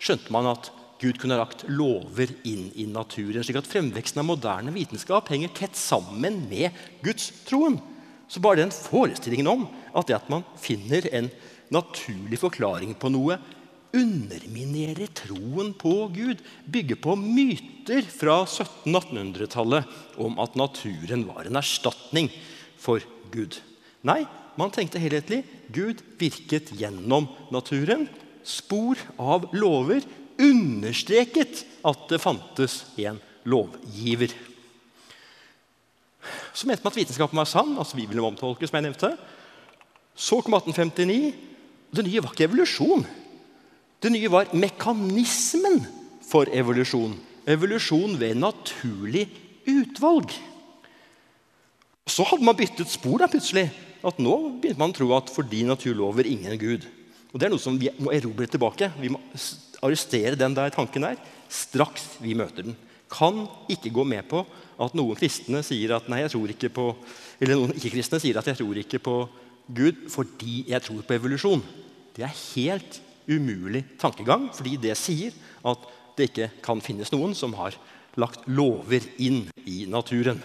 [0.00, 0.70] skjønte man at
[1.00, 3.42] Gud kunne ha lagt lover inn i naturen.
[3.44, 7.80] slik at Fremveksten av moderne vitenskap henger tett sammen med gudstroen.
[8.28, 9.64] Så bare den forestillingen om
[9.96, 11.30] at det at man finner en
[11.72, 13.38] naturlig forklaring på noe,
[13.96, 22.30] underminerer troen på Gud, bygger på myter fra 1700-1800-tallet om at naturen var en erstatning
[22.78, 23.02] for
[23.34, 23.58] Gud.
[24.06, 24.22] Nei,
[24.60, 25.42] man tenkte helhetlig.
[25.74, 28.06] Gud virket gjennom naturen.
[28.46, 30.06] Spor av lover
[30.40, 34.32] understreket at det fantes en lovgiver.
[36.52, 37.76] Så mente man at vitenskapen var sann.
[37.78, 39.14] altså vi ville omtolke, som jeg nevnte.
[40.14, 41.32] Så kom 1859.
[41.90, 43.06] Det nye var ikke evolusjon.
[44.00, 45.82] Det nye var mekanismen
[46.24, 47.16] for evolusjon.
[47.48, 49.26] Evolusjon ved naturlig
[49.68, 50.32] utvalg.
[52.10, 53.68] Så hadde man byttet spor da plutselig.
[54.04, 56.86] At Nå begynte man å tro at fordi naturlover, ingen Gud.
[57.30, 58.90] Og Det er noe som vi må erobre tilbake.
[58.98, 59.20] Vi må
[59.80, 62.76] arrestere den der tanken der straks vi møter den.
[63.10, 64.44] Kan ikke gå med på
[64.80, 66.86] at noen kristne sier at nei, jeg tror ikke på
[67.40, 69.14] Eller noen ikke-kristne sier at jeg tror ikke på
[69.72, 71.62] Gud fordi jeg tror på evolusjon.
[72.12, 75.32] Det er helt umulig tankegang, fordi det sier
[75.64, 75.86] at
[76.18, 77.78] det ikke kan finnes noen som har
[78.20, 80.40] lagt lover inn i naturen.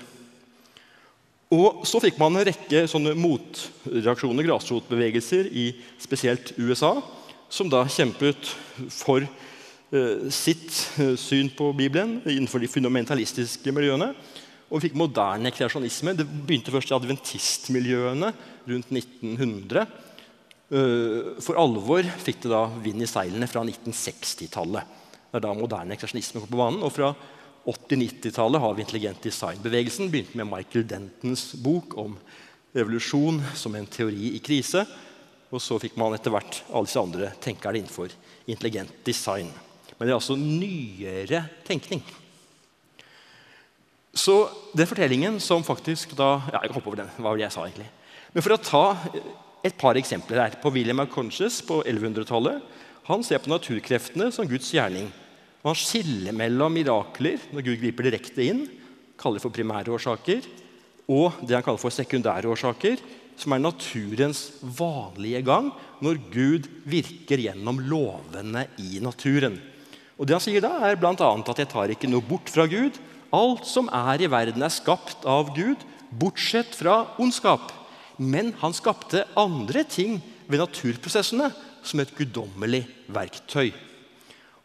[1.56, 5.68] Og Så fikk man en rekke sånne motreaksjoner, grasrotbevegelser, i
[6.02, 6.98] spesielt USA,
[7.56, 8.50] som da kjempet
[8.92, 14.10] for eh, sitt eh, syn på Bibelen innenfor de fundamentalistiske miljøene.
[14.68, 16.16] Og vi fikk moderne kreasjonisme.
[16.18, 18.34] Det begynte først i adventistmiljøene
[18.68, 19.86] rundt 1900.
[20.66, 25.00] Eh, for alvor fikk det da vind i seilene fra 1960-tallet.
[25.30, 26.84] Det er da moderne kreasjonisme kom på banen.
[26.84, 27.14] Og fra
[27.72, 30.12] 80-90-tallet har vi intelligent design-bevegelsen.
[30.12, 32.20] Begynte med Michael Dentons bok om
[32.76, 34.84] evolusjon som en teori i krise.
[35.56, 38.12] Og så fikk man etter hvert alle disse andre tenkerne innenfor
[38.52, 39.48] intelligent design.
[39.96, 42.04] Men det er altså nyere tenkning.
[44.16, 44.36] Så
[44.76, 47.56] den fortellingen som faktisk da ja, jeg kan hoppe over den, hva var det jeg
[47.56, 47.88] sa egentlig?
[48.36, 48.86] Men for å ta
[49.66, 50.58] et par eksempler her.
[50.62, 52.62] På William McConches på 1100-tallet.
[53.10, 55.10] Han ser på naturkreftene som Guds gjerning.
[55.64, 58.66] Og han skiller mellom mirakler, når Gud griper direkte inn,
[59.18, 60.46] kaller det for primærårsaker,
[61.10, 63.02] og det han kaller for sekundærårsaker,
[63.40, 65.72] som er naturens vanlige gang
[66.04, 69.58] når Gud virker gjennom lovene i naturen.
[70.16, 71.12] Og det Han sier da, er bl.a.
[71.14, 73.00] at 'jeg tar ikke noe bort fra Gud'.
[73.34, 77.72] Alt som er i verden, er skapt av Gud, bortsett fra ondskap.
[78.18, 81.52] Men han skapte andre ting ved naturprosessene
[81.84, 83.74] som et guddommelig verktøy.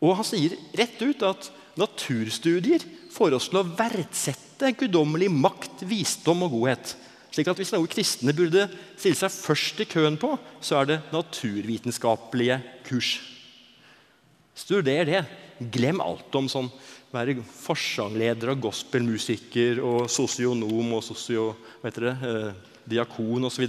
[0.01, 6.45] Og han sier rett ut at naturstudier får oss til å verdsette guddommelig makt, visdom
[6.47, 6.95] og godhet.
[7.31, 8.67] Slik at Hvis noe kristne burde
[8.97, 13.21] stille seg først i køen på, så er det naturvitenskapelige kurs.
[14.55, 15.23] Studer det.
[15.71, 16.71] Glem alt om sånn
[17.13, 22.53] være forsangleder og gospelmusiker og sosionom og sosio, det, eh,
[22.89, 23.67] diakon osv.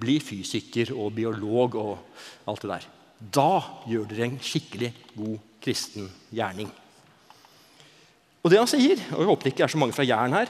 [0.00, 1.98] Bli fysiker og biolog og
[2.46, 2.86] alt det der.
[3.20, 6.70] Da gjør dere en skikkelig god kristen gjerning.
[8.42, 10.48] Og det han sier, og Jeg håper det ikke er så mange fra Jæren her,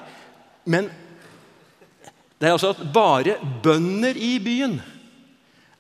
[0.65, 0.91] men
[2.41, 4.79] det er altså at bare bønder i byen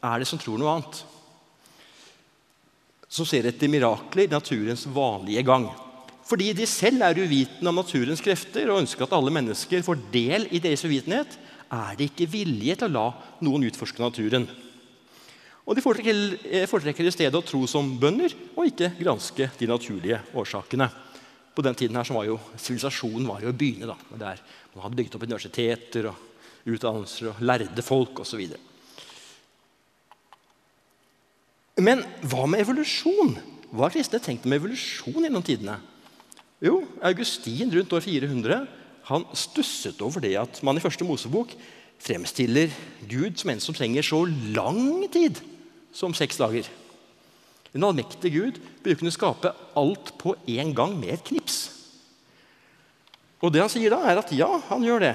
[0.05, 0.99] er det som tror noe annet.
[3.11, 5.70] Som ser etter mirakler i naturens vanlige gang.
[6.29, 10.46] Fordi de selv er uvitende om naturens krefter og ønsker at alle mennesker får del
[10.53, 11.33] i deres uvitenhet,
[11.70, 13.07] er de ikke villige til å la
[13.46, 14.44] noen utforske naturen.
[15.64, 20.88] Og De foretrekker i stedet å tro som bønder og ikke granske de naturlige årsakene.
[21.55, 23.87] På den tiden her var jo sivilisasjonen var jo i byene.
[23.90, 23.96] da,
[24.75, 26.29] Man hadde bygget opp universiteter og
[26.68, 28.42] utdannelser og lærde folk osv.
[31.81, 33.37] Men hva med evolusjon?
[33.70, 35.79] Hva har kristne tenkt om evolusjon gjennom tidene?
[36.61, 38.64] Jo, Augustin rundt år 400
[39.11, 41.55] han stusset over det at man i første Mosebok
[42.01, 42.73] fremstiller
[43.09, 44.23] Gud som en som trenger så
[44.55, 45.40] lang tid
[45.96, 46.68] som seks dager.
[47.75, 51.59] En allmektig Gud bør kunne skape alt på en gang med et knips.
[53.40, 55.14] Og det han sier da, er at ja, han gjør det.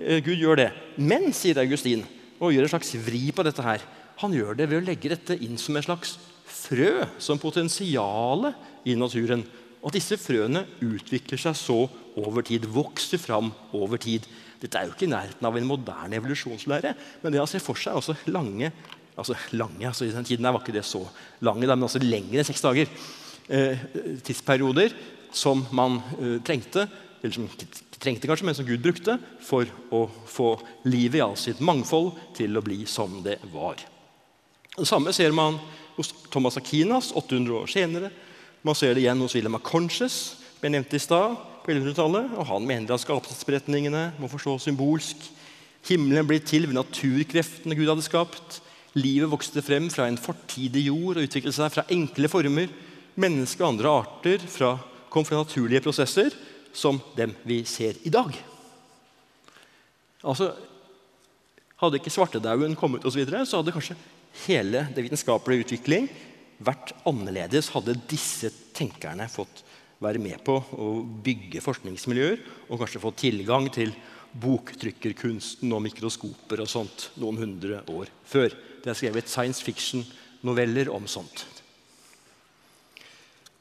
[0.00, 0.70] Eh, Gud gjør det.
[0.96, 2.04] Men, sier Augustin,
[2.40, 3.84] og gjør en slags vri på dette her,
[4.20, 6.16] han gjør det ved å legge dette inn som en slags
[6.50, 8.52] frø, som potensiale
[8.88, 9.44] i naturen.
[9.80, 11.80] Og disse frøene utvikler seg så
[12.20, 14.26] over tid, vokser fram over tid.
[14.60, 17.80] Dette er jo ikke i nærheten av en moderne evolusjonslære, men det han ser for
[17.80, 18.72] seg, er også lange
[19.20, 21.02] altså lange, altså I den tiden var ikke det så
[21.44, 22.90] lange, men altså lengre enn seks dager.
[23.50, 23.82] Eh,
[24.24, 24.94] tidsperioder
[25.34, 26.86] som man eh, trengte,
[27.20, 27.48] eller som
[28.00, 30.54] trengte, kanskje, men som Gud brukte for å få
[30.88, 33.80] livet i all sitt mangfold til å bli som det var.
[34.76, 35.58] Det samme ser man
[35.98, 38.10] hos Thomas Akinas 800 år senere.
[38.64, 40.18] Man ser det igjen hos William Conches,
[40.56, 42.32] som jeg nevnte i stad, på 1100-tallet.
[42.38, 45.28] Og han mener at skapelsesberetningene må forstås symbolsk.
[45.88, 48.60] Himmelen blir til ved naturkreftene Gud hadde skapt.
[48.96, 52.72] Livet vokste frem fra en fortidig jord og utviklet seg fra enkle former.
[53.20, 54.76] Mennesker og andre arter fra,
[55.12, 56.32] kom fra naturlige prosesser
[56.72, 58.34] som dem vi ser i dag.
[60.20, 60.52] Altså,
[61.80, 63.96] Hadde ikke svartedauden kommet, og så, videre, så hadde kanskje
[64.44, 66.10] hele det vitenskapelige utvikling
[66.60, 67.70] vært annerledes.
[67.72, 69.62] Hadde disse tenkerne fått
[70.00, 70.90] være med på å
[71.24, 73.94] bygge forskningsmiljøer og kanskje fått tilgang til
[74.40, 78.52] boktrykkerkunsten og mikroskoper og sånt noen hundre år før.
[78.84, 81.46] Det er skrevet science fiction-noveller om sånt.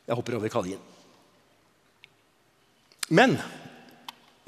[0.04, 0.84] Jeg hopper over Kalin.
[3.10, 3.38] Men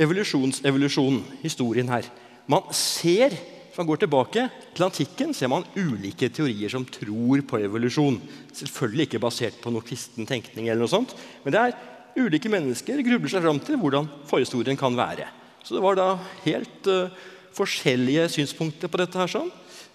[0.01, 2.05] evolusjonsevolusjonen, historien her
[2.49, 3.33] Man ser,
[3.71, 8.17] Hvis man går tilbake til antikken, ser man ulike teorier som tror på evolusjon.
[8.51, 11.13] Selvfølgelig ikke basert på noe kristen tenkning, eller noe sånt,
[11.45, 11.77] men det er
[12.19, 15.29] ulike mennesker grubler seg fram til hvordan forhistorien kan være.
[15.63, 16.07] Så det var da
[16.43, 17.13] helt uh,
[17.55, 19.15] forskjellige synspunkter på dette.
[19.15, 19.51] her sånn.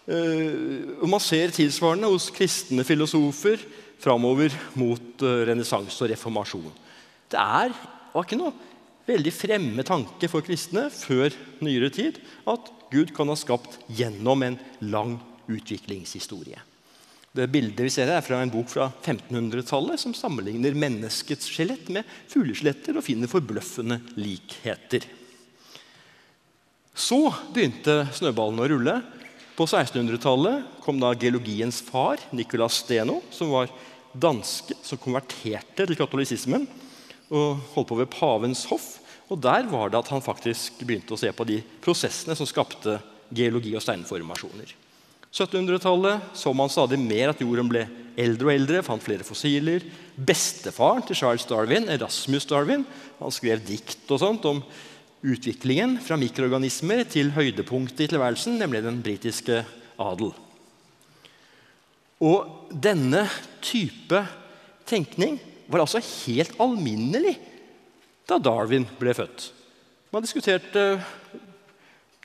[0.08, 3.60] Uh, og Man ser tilsvarende hos kristne filosofer
[4.00, 6.72] framover mot uh, renessanse og reformasjon.
[7.28, 7.76] Det er,
[8.16, 8.54] var ikke noe
[9.06, 14.56] veldig fremme tanke for kristne før nyere tid at Gud kan ha skapt gjennom en
[14.82, 15.18] lang
[15.50, 16.58] utviklingshistorie.
[17.36, 21.90] Det bildet vi ser her er fra en bok fra 1500-tallet som sammenligner menneskets skjelett
[21.92, 25.04] med fugleskjeletter og finner forbløffende likheter.
[26.96, 27.18] Så
[27.52, 28.94] begynte snøballen å rulle.
[29.56, 33.68] På 1600-tallet kom da geologiens far, Nicolas Steno, som var
[34.16, 36.64] danske, som konverterte til katolisismen
[37.30, 38.96] og holdt på ved pavens hoff.
[39.28, 43.00] Og Der var det at han faktisk begynte å se på de prosessene som skapte
[43.34, 44.74] geologi og steinformasjoner.
[45.34, 47.82] 1700-tallet så man stadig mer at jorden ble
[48.16, 49.84] eldre og eldre, fant flere fossiler.
[50.16, 52.86] Bestefaren til Charles Darwin, Erasmus Darwin,
[53.18, 54.62] han skrev dikt og sånt om
[55.26, 59.64] utviklingen fra mikroorganismer til høydepunktet i tilværelsen, nemlig den britiske
[60.00, 60.32] adel.
[62.22, 63.26] Og denne
[63.64, 64.22] type
[64.88, 65.36] tenkning
[65.66, 67.36] var altså helt alminnelig
[68.26, 69.50] da Darwin ble født.
[70.14, 70.86] Man diskuterte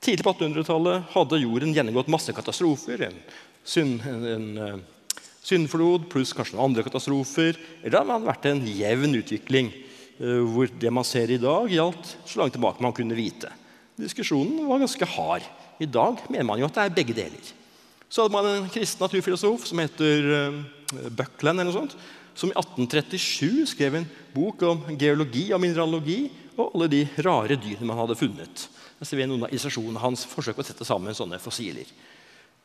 [0.02, 3.04] Tidlig på 1800-tallet hadde jorden gjennomgått masse katastrofer.
[3.06, 3.18] En,
[3.62, 5.12] synd, en, en uh,
[5.46, 7.60] syndflod pluss kanskje noen andre katastrofer.
[7.84, 12.16] Eller det hadde vært en jevn utvikling uh, hvor det man ser i dag, gjaldt
[12.26, 13.54] så langt tilbake man kunne vite.
[14.02, 15.46] Diskusjonen var ganske hard.
[15.78, 17.54] I dag mener man jo at det er begge deler.
[18.10, 20.26] Så hadde man en kristen naturfilosof som heter
[21.14, 21.94] Buckland, eller noe sånt,
[22.36, 26.22] som i 1837 skrev en bok om geologi og mineralogi
[26.58, 28.66] og alle de rare dyrene man hadde funnet.
[29.00, 31.88] Her ser vi noen av illustrasjonene hans forsøk på å sette sammen sånne fossiler.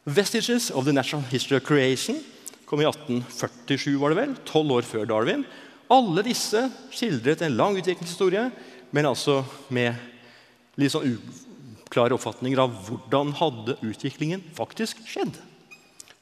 [0.07, 2.23] 'Vestiges of the Natural History of Creation'
[2.67, 5.45] kom i 1847, var det vel, tolv år før Darwin.
[5.91, 8.51] Alle disse skildret en lang utviklingshistorie,
[8.91, 9.95] men altså med
[10.79, 11.07] litt sånn
[11.87, 15.39] uklare oppfatninger av hvordan hadde utviklingen faktisk skjedd.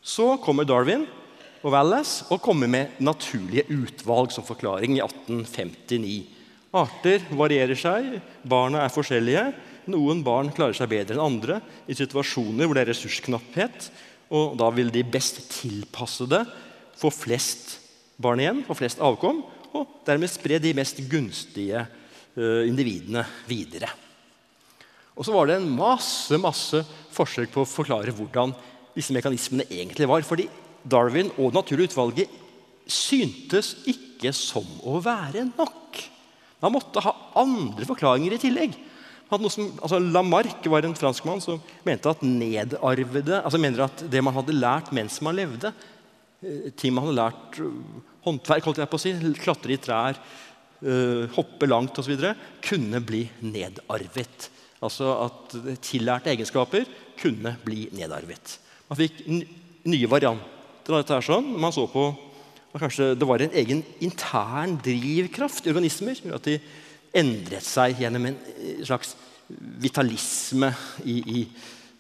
[0.04, 1.06] Så kommer Darwin
[1.64, 6.16] og Wallace og komme med naturlige utvalg som forklaring i 1859.
[6.74, 9.44] Arter varierer seg, barna er forskjellige.
[9.92, 13.88] Noen barn klarer seg bedre enn andre i situasjoner hvor det er ressursknapphet.
[14.34, 16.42] og Da vil de best tilpassede
[17.00, 17.78] få flest
[18.20, 19.40] barn igjen, få flest avkom,
[19.74, 23.88] og dermed spre de mest gunstige uh, individene videre.
[25.14, 26.82] Og så var det en masse, masse
[27.14, 28.52] forsøk på å forklare hvordan
[28.94, 30.26] disse mekanismene egentlig var.
[30.26, 30.46] Fordi
[30.84, 32.40] Darwin og det naturlige utvalget
[32.90, 36.02] syntes ikke som å være nok.
[36.64, 38.76] Man måtte ha andre forklaringer i tillegg
[39.50, 44.34] som, altså Lamarck var en franskmann som mente at nedarvede altså mener at det man
[44.36, 45.72] hadde lært mens man levde,
[46.44, 50.20] eh, ting man hadde lært eh, håndverk, holdt jeg på å si, klatre i trær,
[50.84, 52.14] uh, hoppe langt osv.,
[52.64, 54.48] kunne bli nedarvet.
[54.84, 55.52] Altså at
[55.84, 56.88] tillærte egenskaper
[57.20, 58.56] kunne bli nedarvet.
[58.88, 60.53] Man fikk nye varianter
[60.90, 61.14] av dette.
[61.14, 61.52] her sånn.
[61.58, 62.12] Man så på
[62.74, 66.18] Kanskje det var en egen intern drivkraft i organismer.
[66.34, 66.58] at de
[67.14, 68.38] endret seg gjennom en
[68.82, 69.14] slags
[69.78, 70.72] vitalisme
[71.04, 71.42] i, i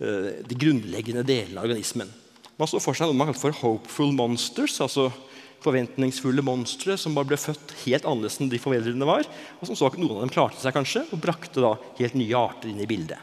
[0.02, 2.10] uh, de grunnleggende delene av organismen.
[2.58, 5.12] Man så for seg noe man kalte for 'hopeful monsters', altså
[5.64, 9.24] forventningsfulle monstre som bare ble født helt annerledes enn de foreldrene var,
[9.60, 12.36] og som så at noen av dem klarte seg kanskje, og brakte da helt nye
[12.36, 13.18] arter inn i bildet.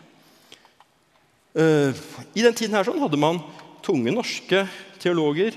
[1.51, 1.91] Uh,
[2.33, 3.41] I den tiden her sånn hadde man
[3.85, 4.65] tunge norske
[5.01, 5.55] teologer,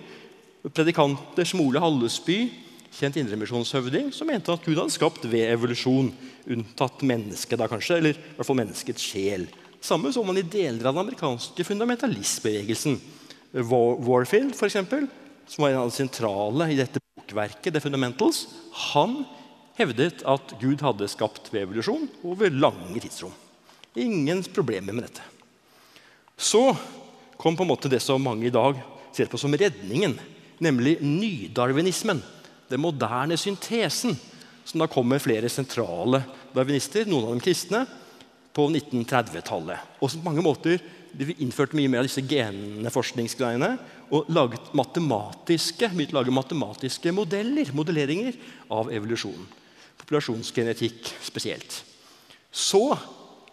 [0.72, 2.46] predikanter Smole Hallesby,
[2.94, 6.12] kjent indremisjonshøvding, som mente at Gud hadde skapt ved evolusjon,
[6.54, 9.48] unntatt mennesket, da kanskje, eller i hvert fall menneskets sjel.
[9.84, 12.96] Samme så man i deler av den amerikanske fundamentalistbevegelsen.
[13.54, 15.08] Warfield, eksempel,
[15.46, 18.46] som var en av de sentrale i dette bokverket, The Fundamentals,
[18.94, 19.22] han
[19.78, 23.34] hevdet at Gud hadde skapt ved evolusjon over lange tidsrom.
[23.98, 25.24] Ingen problemer med dette.
[26.38, 26.72] Så
[27.44, 28.80] kom på en måte det som mange i dag
[29.12, 30.16] ser på som redningen,
[30.64, 32.22] nemlig nydarwinismen
[32.70, 34.16] den moderne syntesen,
[34.64, 36.22] som da kom med flere sentrale
[36.54, 37.84] darwinister, noen av dem kristne,
[38.54, 39.98] på 1930-tallet.
[40.00, 40.78] Og på mange måter
[41.14, 43.74] de innførte mye mer av disse genforskningsgreiene
[44.14, 48.38] og laget matematiske, lage matematiske modeller, modelleringer
[48.74, 49.46] av evolusjonen.
[50.00, 51.82] Populasjonsgenetikk spesielt.
[52.50, 52.86] Så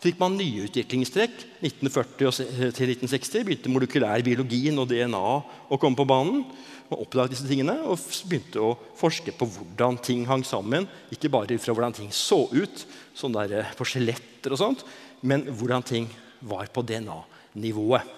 [0.02, 1.43] fikk man nye utviklingstrekk.
[1.62, 6.43] 1940 til 1960 begynte molekylær biologien og DNA å komme på banen.
[6.89, 10.89] Man oppdaget disse tingene og begynte å forske på hvordan ting hang sammen.
[11.14, 12.86] Ikke bare fra hvordan ting så ut,
[13.16, 14.84] sånn der på skjeletter og sånt,
[15.22, 16.10] men hvordan ting
[16.49, 18.18] var på DNA-nivået.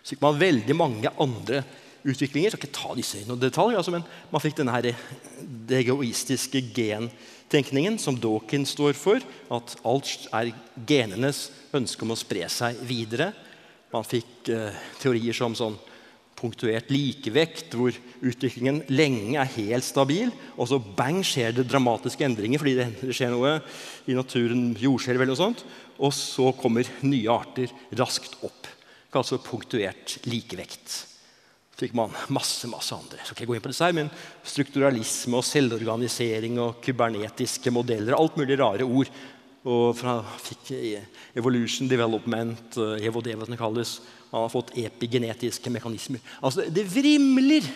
[0.00, 1.64] Så fikk man veldig mange andre
[2.06, 2.48] utviklinger.
[2.48, 4.88] Jeg skal ikke ta disse i noen detalj, altså, men man fikk denne her,
[5.68, 6.62] det egoistiske
[7.50, 9.22] gentenkningen som Dawkins står for.
[9.50, 10.52] At alt er
[10.86, 13.32] genenes ønske om å spre seg videre.
[13.90, 15.78] Man fikk eh, teorier som sånn
[16.38, 17.92] punktuert likevekt, hvor
[18.24, 23.34] utviklingen lenge er helt stabil, og så bang skjer det dramatiske endringer fordi det skjer
[23.34, 23.58] noe
[24.08, 25.66] i naturen, jordskjelv eller noe sånt,
[26.00, 28.70] og så kommer nye arter raskt opp.
[29.12, 31.09] Altså punktuert likevekt
[31.80, 33.20] fikk man masse masse andre.
[33.24, 34.10] Så ikke gå inn på disse her, men
[34.46, 38.16] Strukturalisme og selvorganisering og kybernetiske modeller.
[38.18, 39.10] Alt mulig rare ord.
[39.60, 40.70] Og fra, fikk
[41.36, 43.98] evolution, development, EVOD, hva det kalles.
[44.30, 46.22] Man har fått epigenetiske mekanismer.
[46.40, 47.68] Altså, Det vrimler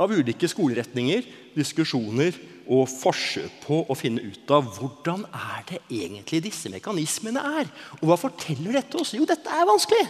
[0.00, 2.38] av ulike skoleretninger, diskusjoner
[2.70, 7.70] og forsøk på å finne ut av hvordan er det egentlig disse mekanismene er.
[8.00, 9.12] Og hva forteller dette oss?
[9.18, 10.06] Jo, dette er vanskelig.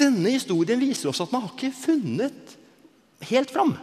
[0.00, 2.56] Denne historien viser oss at man har ikke funnet
[3.28, 3.74] helt fram.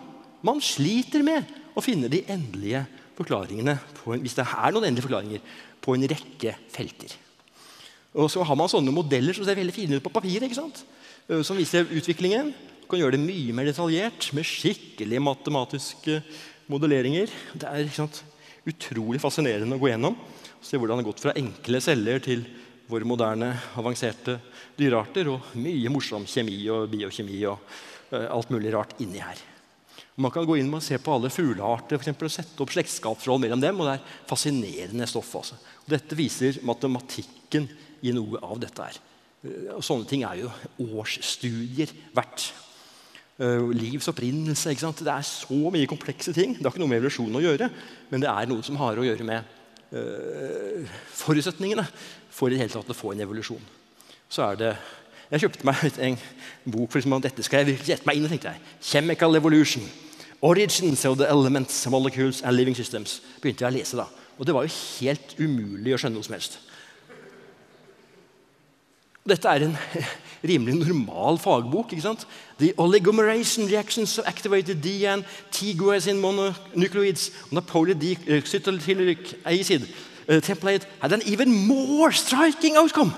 [0.46, 1.46] Man sliter med
[1.78, 2.84] å finne de endelige
[3.18, 5.42] forklaringene en, hvis det er noen endelige forklaringer,
[5.84, 7.14] på en rekke felter.
[8.18, 10.48] Og så har man sånne modeller som ser veldig fine ut på papiret.
[10.48, 10.82] ikke sant?
[11.28, 12.54] Eh, som viser utviklingen.
[12.54, 16.22] Man kan gjøre det mye mer detaljert med skikkelige matematiske
[16.72, 17.30] modelleringer.
[17.54, 18.24] Det er sant,
[18.68, 20.16] utrolig fascinerende å gå gjennom.
[20.64, 22.46] Se hvordan det har gått fra enkle celler til
[22.88, 24.38] våre moderne, avanserte
[24.78, 25.30] dyrearter.
[25.34, 27.62] Og mye morsom kjemi og biokjemi og
[28.14, 29.42] uh, alt mulig rart inni her.
[30.18, 33.44] Man kan gå inn og se på alle fuglearter for eksempel, og sette opp slektskapsforhold
[33.44, 33.82] mellom dem.
[33.82, 35.36] og Det er fascinerende stoff.
[35.38, 35.60] Altså.
[35.86, 37.68] Dette viser matematikken
[38.02, 39.02] i noe av dette her.
[39.44, 40.54] Uh, og sånne ting er jo
[40.98, 42.50] årsstudier verdt.
[43.38, 44.74] Uh, livs opprinnelse.
[44.74, 46.56] Det er så mye komplekse ting.
[46.58, 47.70] Det har ikke noe med evolusjon å gjøre,
[48.10, 49.54] men det er noe som har å gjøre med
[49.94, 51.86] uh, forutsetningene
[52.38, 53.64] for i det hele tatt å få en evolusjon.
[54.30, 54.78] Så er det
[55.28, 56.18] Jeg kjøpte meg en
[56.72, 58.30] bok for liksom, dette skal jeg virkelig gjette meg inn i.
[58.32, 58.62] tenkte jeg.
[58.80, 59.84] Chemical Evolution.
[60.42, 63.20] Origins of the Elements, Molecules and Living Systems.
[63.42, 64.06] begynte jeg å lese da.
[64.38, 64.72] Og det var jo
[65.02, 66.60] helt umulig å skjønne noe som helst.
[69.28, 69.76] Dette er en
[70.54, 71.92] rimelig normal fagbok.
[71.92, 72.24] ikke sant?
[72.62, 77.66] The oligomeration reactions of activated DN, T-guasin mononucleoids on a
[79.44, 79.90] acid
[80.30, 83.14] uh, template had an even more striking outcome.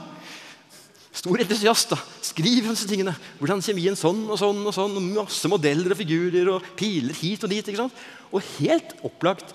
[1.11, 1.89] Stor entusiast.
[1.89, 1.97] da.
[2.23, 3.15] Skriv disse tingene.
[3.41, 4.61] Hvordan kjemien sånn og sånn.
[4.63, 7.65] og sånn, og Masse modeller og figurer og piler hit og dit.
[7.65, 8.05] ikke sant?
[8.31, 9.53] Og helt opplagt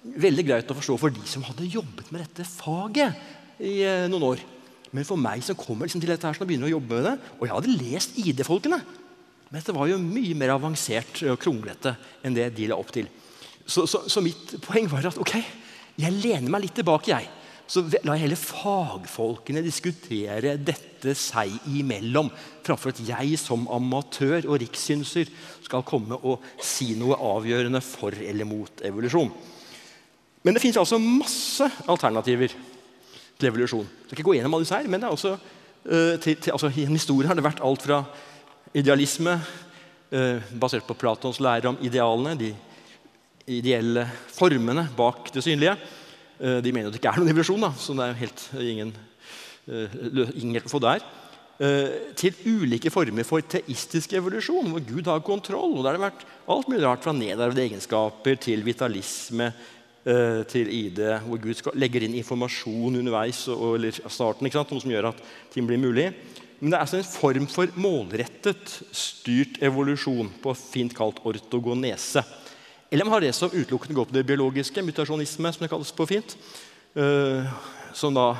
[0.00, 4.28] veldig greit å forstå for de som hadde jobbet med dette faget i eh, noen
[4.30, 4.44] år.
[4.96, 7.16] Men for meg som kommer liksom til dette her, som begynner å jobbe med det,
[7.38, 8.80] og jeg hadde lest ID-folkene
[9.50, 13.08] Men dette var jo mye mer avansert og kronglete enn det de la opp til.
[13.66, 15.34] Så, så, så mitt poeng var at ok,
[16.00, 17.12] jeg lener meg litt tilbake.
[17.12, 17.28] jeg.
[17.70, 22.26] Så la heller fagfolkene diskutere dette seg imellom,
[22.66, 25.30] framfor at jeg som amatør og rikssynser
[25.62, 29.30] skal komme og si noe avgjørende for eller mot evolusjon.
[30.42, 32.50] Men det fins altså masse alternativer
[33.38, 33.86] til evolusjon.
[33.86, 36.88] Jeg skal ikke gå gjennom alle disse her, men også, uh, til, til, altså, i
[36.88, 38.00] en historie har det vært alt fra
[38.74, 39.36] idealisme,
[40.10, 42.50] uh, basert på Platons lære om idealene, de
[43.58, 45.76] ideelle formene bak det synlige.
[46.40, 48.94] Uh, de mener jo det ikke er noen evolusjon, da, så det er helt ingen,
[49.70, 51.02] ingen hjelp å få der.
[52.16, 55.74] til ulike former for teistisk evolusjon, hvor Gud har kontroll.
[55.76, 59.50] og Der har det vært alt mulig rart fra nedarvede egenskaper til vitalisme,
[60.00, 60.98] Eh, til ID,
[61.28, 65.18] hvor Gud legger inn informasjon underveis eller starten, noe som gjør at
[65.52, 66.06] ting blir mulig.
[66.56, 72.24] Men det er altså en form for målrettet, styrt evolusjon, på fint kalt ortogonese.
[72.90, 76.08] Eller man har det som utelukkende går på det biologiske, mutasjonisme, som det kalles på
[76.10, 76.34] fint.
[76.96, 77.46] Uh,
[77.94, 78.32] som da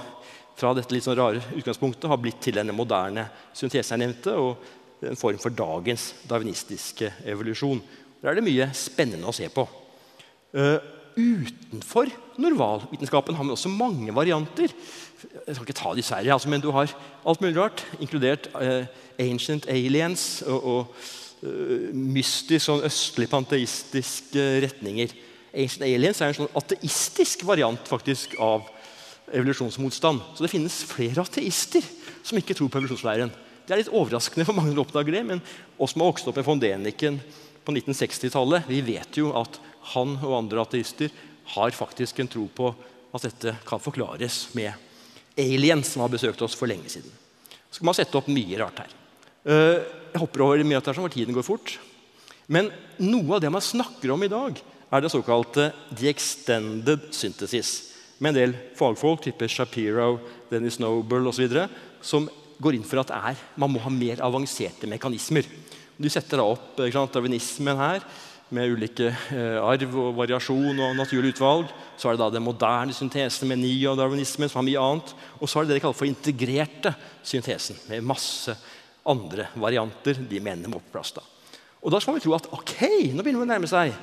[0.58, 5.06] fra dette litt sånn rare utgangspunktet har blitt til denne moderne syntesen jeg nevnte, og
[5.06, 7.80] en form for dagens darwinistiske evolusjon.
[8.20, 9.64] Der er det mye spennende å se på.
[10.50, 10.82] Uh,
[11.14, 14.74] utenfor normalvitenskapen har man også mange varianter.
[15.46, 18.84] Jeg skal ikke ta disse her, altså, men Du har alt mulig rart, inkludert uh,
[19.20, 21.10] ancient aliens og, og
[21.40, 25.14] mystisk sånn østlig panteistiske retninger.
[25.50, 28.68] Ancient aliens er en sånn ateistisk variant faktisk av
[29.30, 30.22] evolusjonsmotstand.
[30.34, 31.84] Så det finnes flere ateister
[32.26, 33.32] som ikke tror på evolusjonsleiren.
[33.64, 35.42] Det er litt overraskende for mange som oppdager det, men
[35.78, 37.20] oss som har vokst opp med von Däniken
[37.64, 39.60] på 1960-tallet, vi vet jo at
[39.94, 41.12] han og andre ateister
[41.54, 42.72] har faktisk en tro på
[43.14, 44.74] at dette kan forklares med
[45.38, 47.10] aliens som har besøkt oss for lenge siden.
[47.70, 48.94] Så skal man sette opp mye rart her.
[50.10, 51.78] Eh, jeg hopper over mye av dette, for tiden går fort.
[52.48, 54.58] Men noe av det man snakker om i dag,
[54.90, 57.92] er det såkalte the extended synthesis.
[58.18, 60.18] Med en del fagfolk, type Shapiro,
[60.50, 61.46] Dennis Noble osv.,
[62.02, 62.28] som
[62.60, 65.46] går inn for at er, man må ha mer avanserte mekanismer.
[65.96, 68.04] Du setter da opp darwinismen her
[68.50, 71.70] med ulike eh, arv og variasjon og naturlig utvalg.
[71.96, 75.14] Så er det da den moderne syntesen med neo-darwinismen, som har mye annet.
[75.38, 78.56] Og så er det det de kaller for integrerte syntesen, med masse
[79.08, 81.22] andre varianter de mener da.
[81.80, 82.76] Og da skal vi tro at ok,
[83.14, 83.94] nå begynner vi å nærme seg.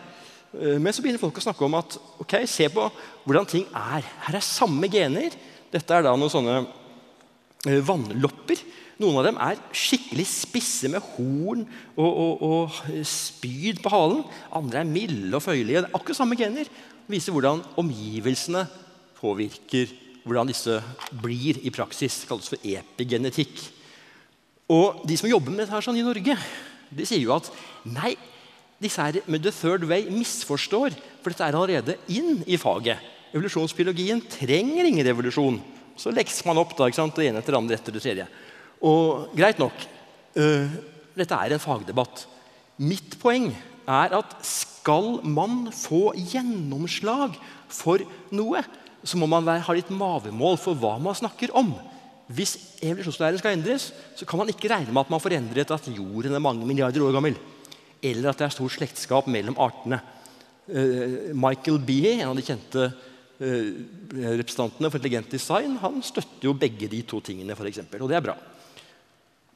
[0.57, 2.87] Eh, men så begynner folk å snakke om at ok, se på
[3.27, 4.07] hvordan ting er.
[4.25, 5.35] Her er samme gener.
[5.73, 8.63] Dette er da noen sånne eh, vannlopper.
[8.97, 11.61] Noen av dem er skikkelig spisse med horn
[11.93, 14.25] og, og, og spyd på halen.
[14.57, 15.85] Andre er milde og føyelige.
[15.85, 16.65] Det er akkurat samme gener.
[17.05, 18.65] Det viser hvordan omgivelsene
[19.19, 19.93] påvirker
[20.27, 20.81] hvordan disse
[21.21, 22.23] blir i praksis.
[22.23, 23.61] Det kalles for epigenetikk.
[24.71, 26.35] Og de som jobber med dette her sånn i Norge,
[26.89, 27.47] de sier jo at
[27.87, 28.15] nei,
[28.83, 30.95] disse her med the third way misforstår.
[31.23, 33.01] For dette er allerede inn i faget.
[33.33, 35.59] Evolusjonsbiologien trenger ingen revolusjon.
[35.97, 37.15] Så lekser man opp da, ikke sant?
[37.17, 38.27] det ene etter det andre etter det tredje.
[38.85, 39.87] Og greit nok,
[40.37, 40.75] øh,
[41.17, 42.27] dette er en fagdebatt.
[42.77, 43.49] Mitt poeng
[43.87, 47.39] er at skal man få gjennomslag
[47.71, 48.03] for
[48.35, 48.61] noe,
[49.07, 51.73] så må man ha litt mavemål for hva man snakker om.
[52.27, 55.87] Hvis evolusjonslæren skal endres, så kan man ikke regne med at man får endret at
[55.87, 57.37] jorden er mange milliarder år gammel,
[58.03, 60.01] eller at det er stort slektskap mellom artene.
[60.67, 63.69] Uh, Michael Behe, en av de kjente uh,
[64.19, 68.19] representantene for intelligent design, han støtter jo begge de to tingene, for eksempel, og det
[68.19, 68.35] er bra.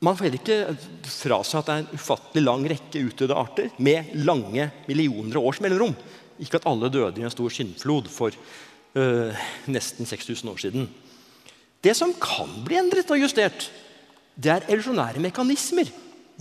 [0.01, 3.75] Man får heller ikke fra seg at det er en ufattelig lang rekke utdødde arter
[3.83, 5.93] med lange millioner års mellomrom.
[6.41, 10.87] Ikke at alle døde i en stor skinnflod for uh, nesten 6000 år siden.
[11.81, 13.69] Det som kan bli endret og justert,
[14.37, 15.89] det er evolusjonære mekanismer.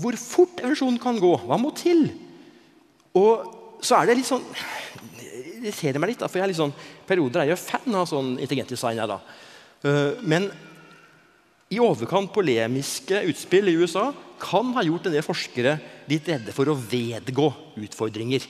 [0.00, 1.32] Hvor fort evolusjonen kan gå.
[1.48, 2.08] Hva må til?
[3.16, 4.44] Og så er det litt sånn
[5.18, 5.28] Det
[5.60, 6.72] irriterer meg litt, da, for jeg er litt sånn,
[7.08, 9.00] perioder er jeg fan av sånn intelligent design.
[9.00, 9.18] Jeg, da.
[9.84, 10.46] Eh, men
[11.70, 14.06] i overkant polemiske utspill i USA
[14.40, 15.74] kan ha gjort en del forskere
[16.08, 18.46] litt redde for å vedgå utfordringer.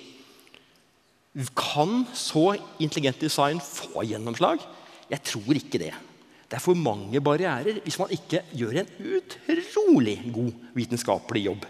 [1.58, 4.62] Kan så intelligent design få gjennomslag?
[5.10, 5.92] Jeg tror ikke det.
[6.50, 8.88] Det er for mange barrierer hvis man ikke gjør en
[9.20, 11.66] utrolig god vitenskapelig jobb.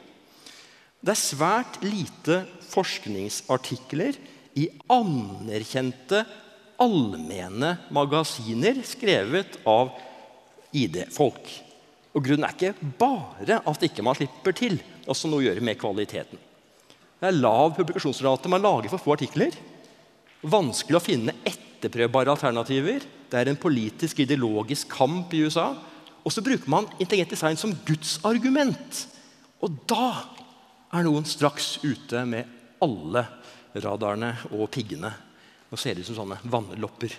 [1.00, 4.16] Det er svært lite forskningsartikler
[4.60, 6.24] i anerkjente,
[6.80, 9.92] allmenne magasiner skrevet av
[10.72, 11.50] ID-folk.
[12.16, 14.80] Og Grunnen er ikke bare at ikke man slipper til.
[15.06, 16.38] også noe å gjøre med kvaliteten.
[17.20, 18.48] Det er lav publikasjonsrate.
[18.48, 19.52] Man lager for få artikler.
[20.40, 21.34] Vanskelig å finne
[21.80, 23.04] etterprøvbare alternativer.
[23.30, 25.72] Det er en politisk, ideologisk kamp i USA.
[26.20, 29.06] Og så bruker man intelligent design som Guds argument.
[29.64, 30.12] Og da
[30.92, 32.48] er noen straks ute med
[32.84, 33.24] alle
[33.76, 35.12] radarene og piggene.
[35.70, 37.14] Nå ser de ut som sånne vannlopper.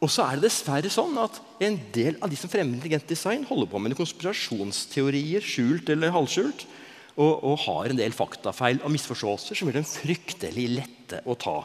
[0.00, 3.42] Og så er det dessverre sånn at En del av de som fremmer intelligent design,
[3.44, 6.64] holder på med konspirasjonsteorier, skjult eller halvskjult,
[7.20, 11.58] og, og har en del faktafeil og misforståelser som gjør dem fryktelig lette å ta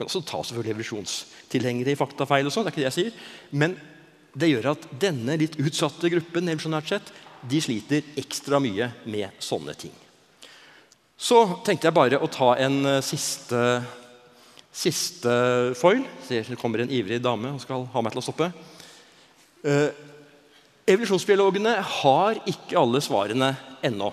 [0.00, 2.46] kan også ta selvfølgelig evolusjonstilhengere i faktafeil.
[2.48, 3.24] og sånt, det er ikke det jeg sier.
[3.52, 3.76] Men
[4.32, 6.48] det gjør at denne litt utsatte gruppen
[6.88, 9.92] sett, de sliter ekstra mye med sånne ting.
[11.20, 13.82] Så tenkte jeg bare å ta en uh, siste,
[14.72, 15.32] siste
[15.76, 16.04] foil.
[16.24, 18.48] Ser det kommer en ivrig dame og skal ha meg til å stoppe.
[19.60, 19.92] Uh,
[20.88, 23.52] evolusjonsbiologene har ikke alle svarene
[23.84, 24.12] ennå.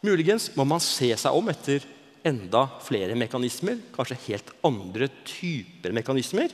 [0.00, 1.84] Muligens må man se seg om etter
[2.26, 6.52] enda flere mekanismer, kanskje helt andre typer mekanismer.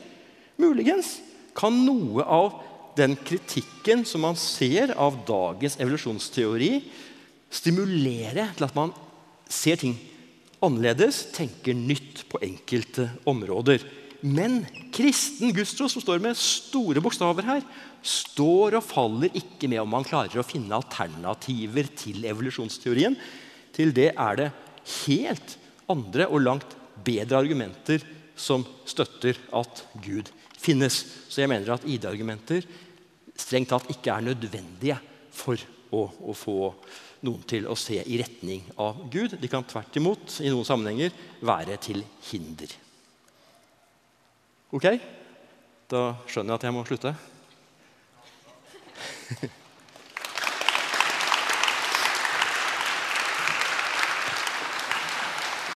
[0.60, 1.18] Muligens
[1.56, 2.60] kan noe av
[2.96, 6.80] den kritikken som man ser av dagens evolusjonsteori,
[7.52, 8.92] stimulere til at man
[9.48, 9.96] ser ting
[10.64, 13.84] annerledes, tenker nytt på enkelte områder.
[14.24, 14.62] Men
[14.96, 17.64] kristen gudstro, som står med store bokstaver her,
[18.06, 23.16] står og faller ikke med om man klarer å finne alternativer til evolusjonsteorien.
[23.76, 24.48] Til det er det
[25.06, 25.56] helt
[25.90, 26.76] andre og langt
[27.06, 28.04] bedre argumenter
[28.36, 30.30] som støtter at Gud
[30.60, 31.04] finnes.
[31.28, 32.66] Så jeg mener at ID-argumenter
[33.36, 34.98] strengt tatt ikke er nødvendige
[35.36, 35.60] for
[35.92, 36.72] å, å, få
[37.26, 39.36] noen til å se i retning av Gud.
[39.40, 41.14] De kan tvert imot i noen sammenhenger
[41.44, 42.72] være til hinder.
[44.74, 44.90] Ok?
[45.86, 47.14] Da skjønner jeg at jeg må slutte.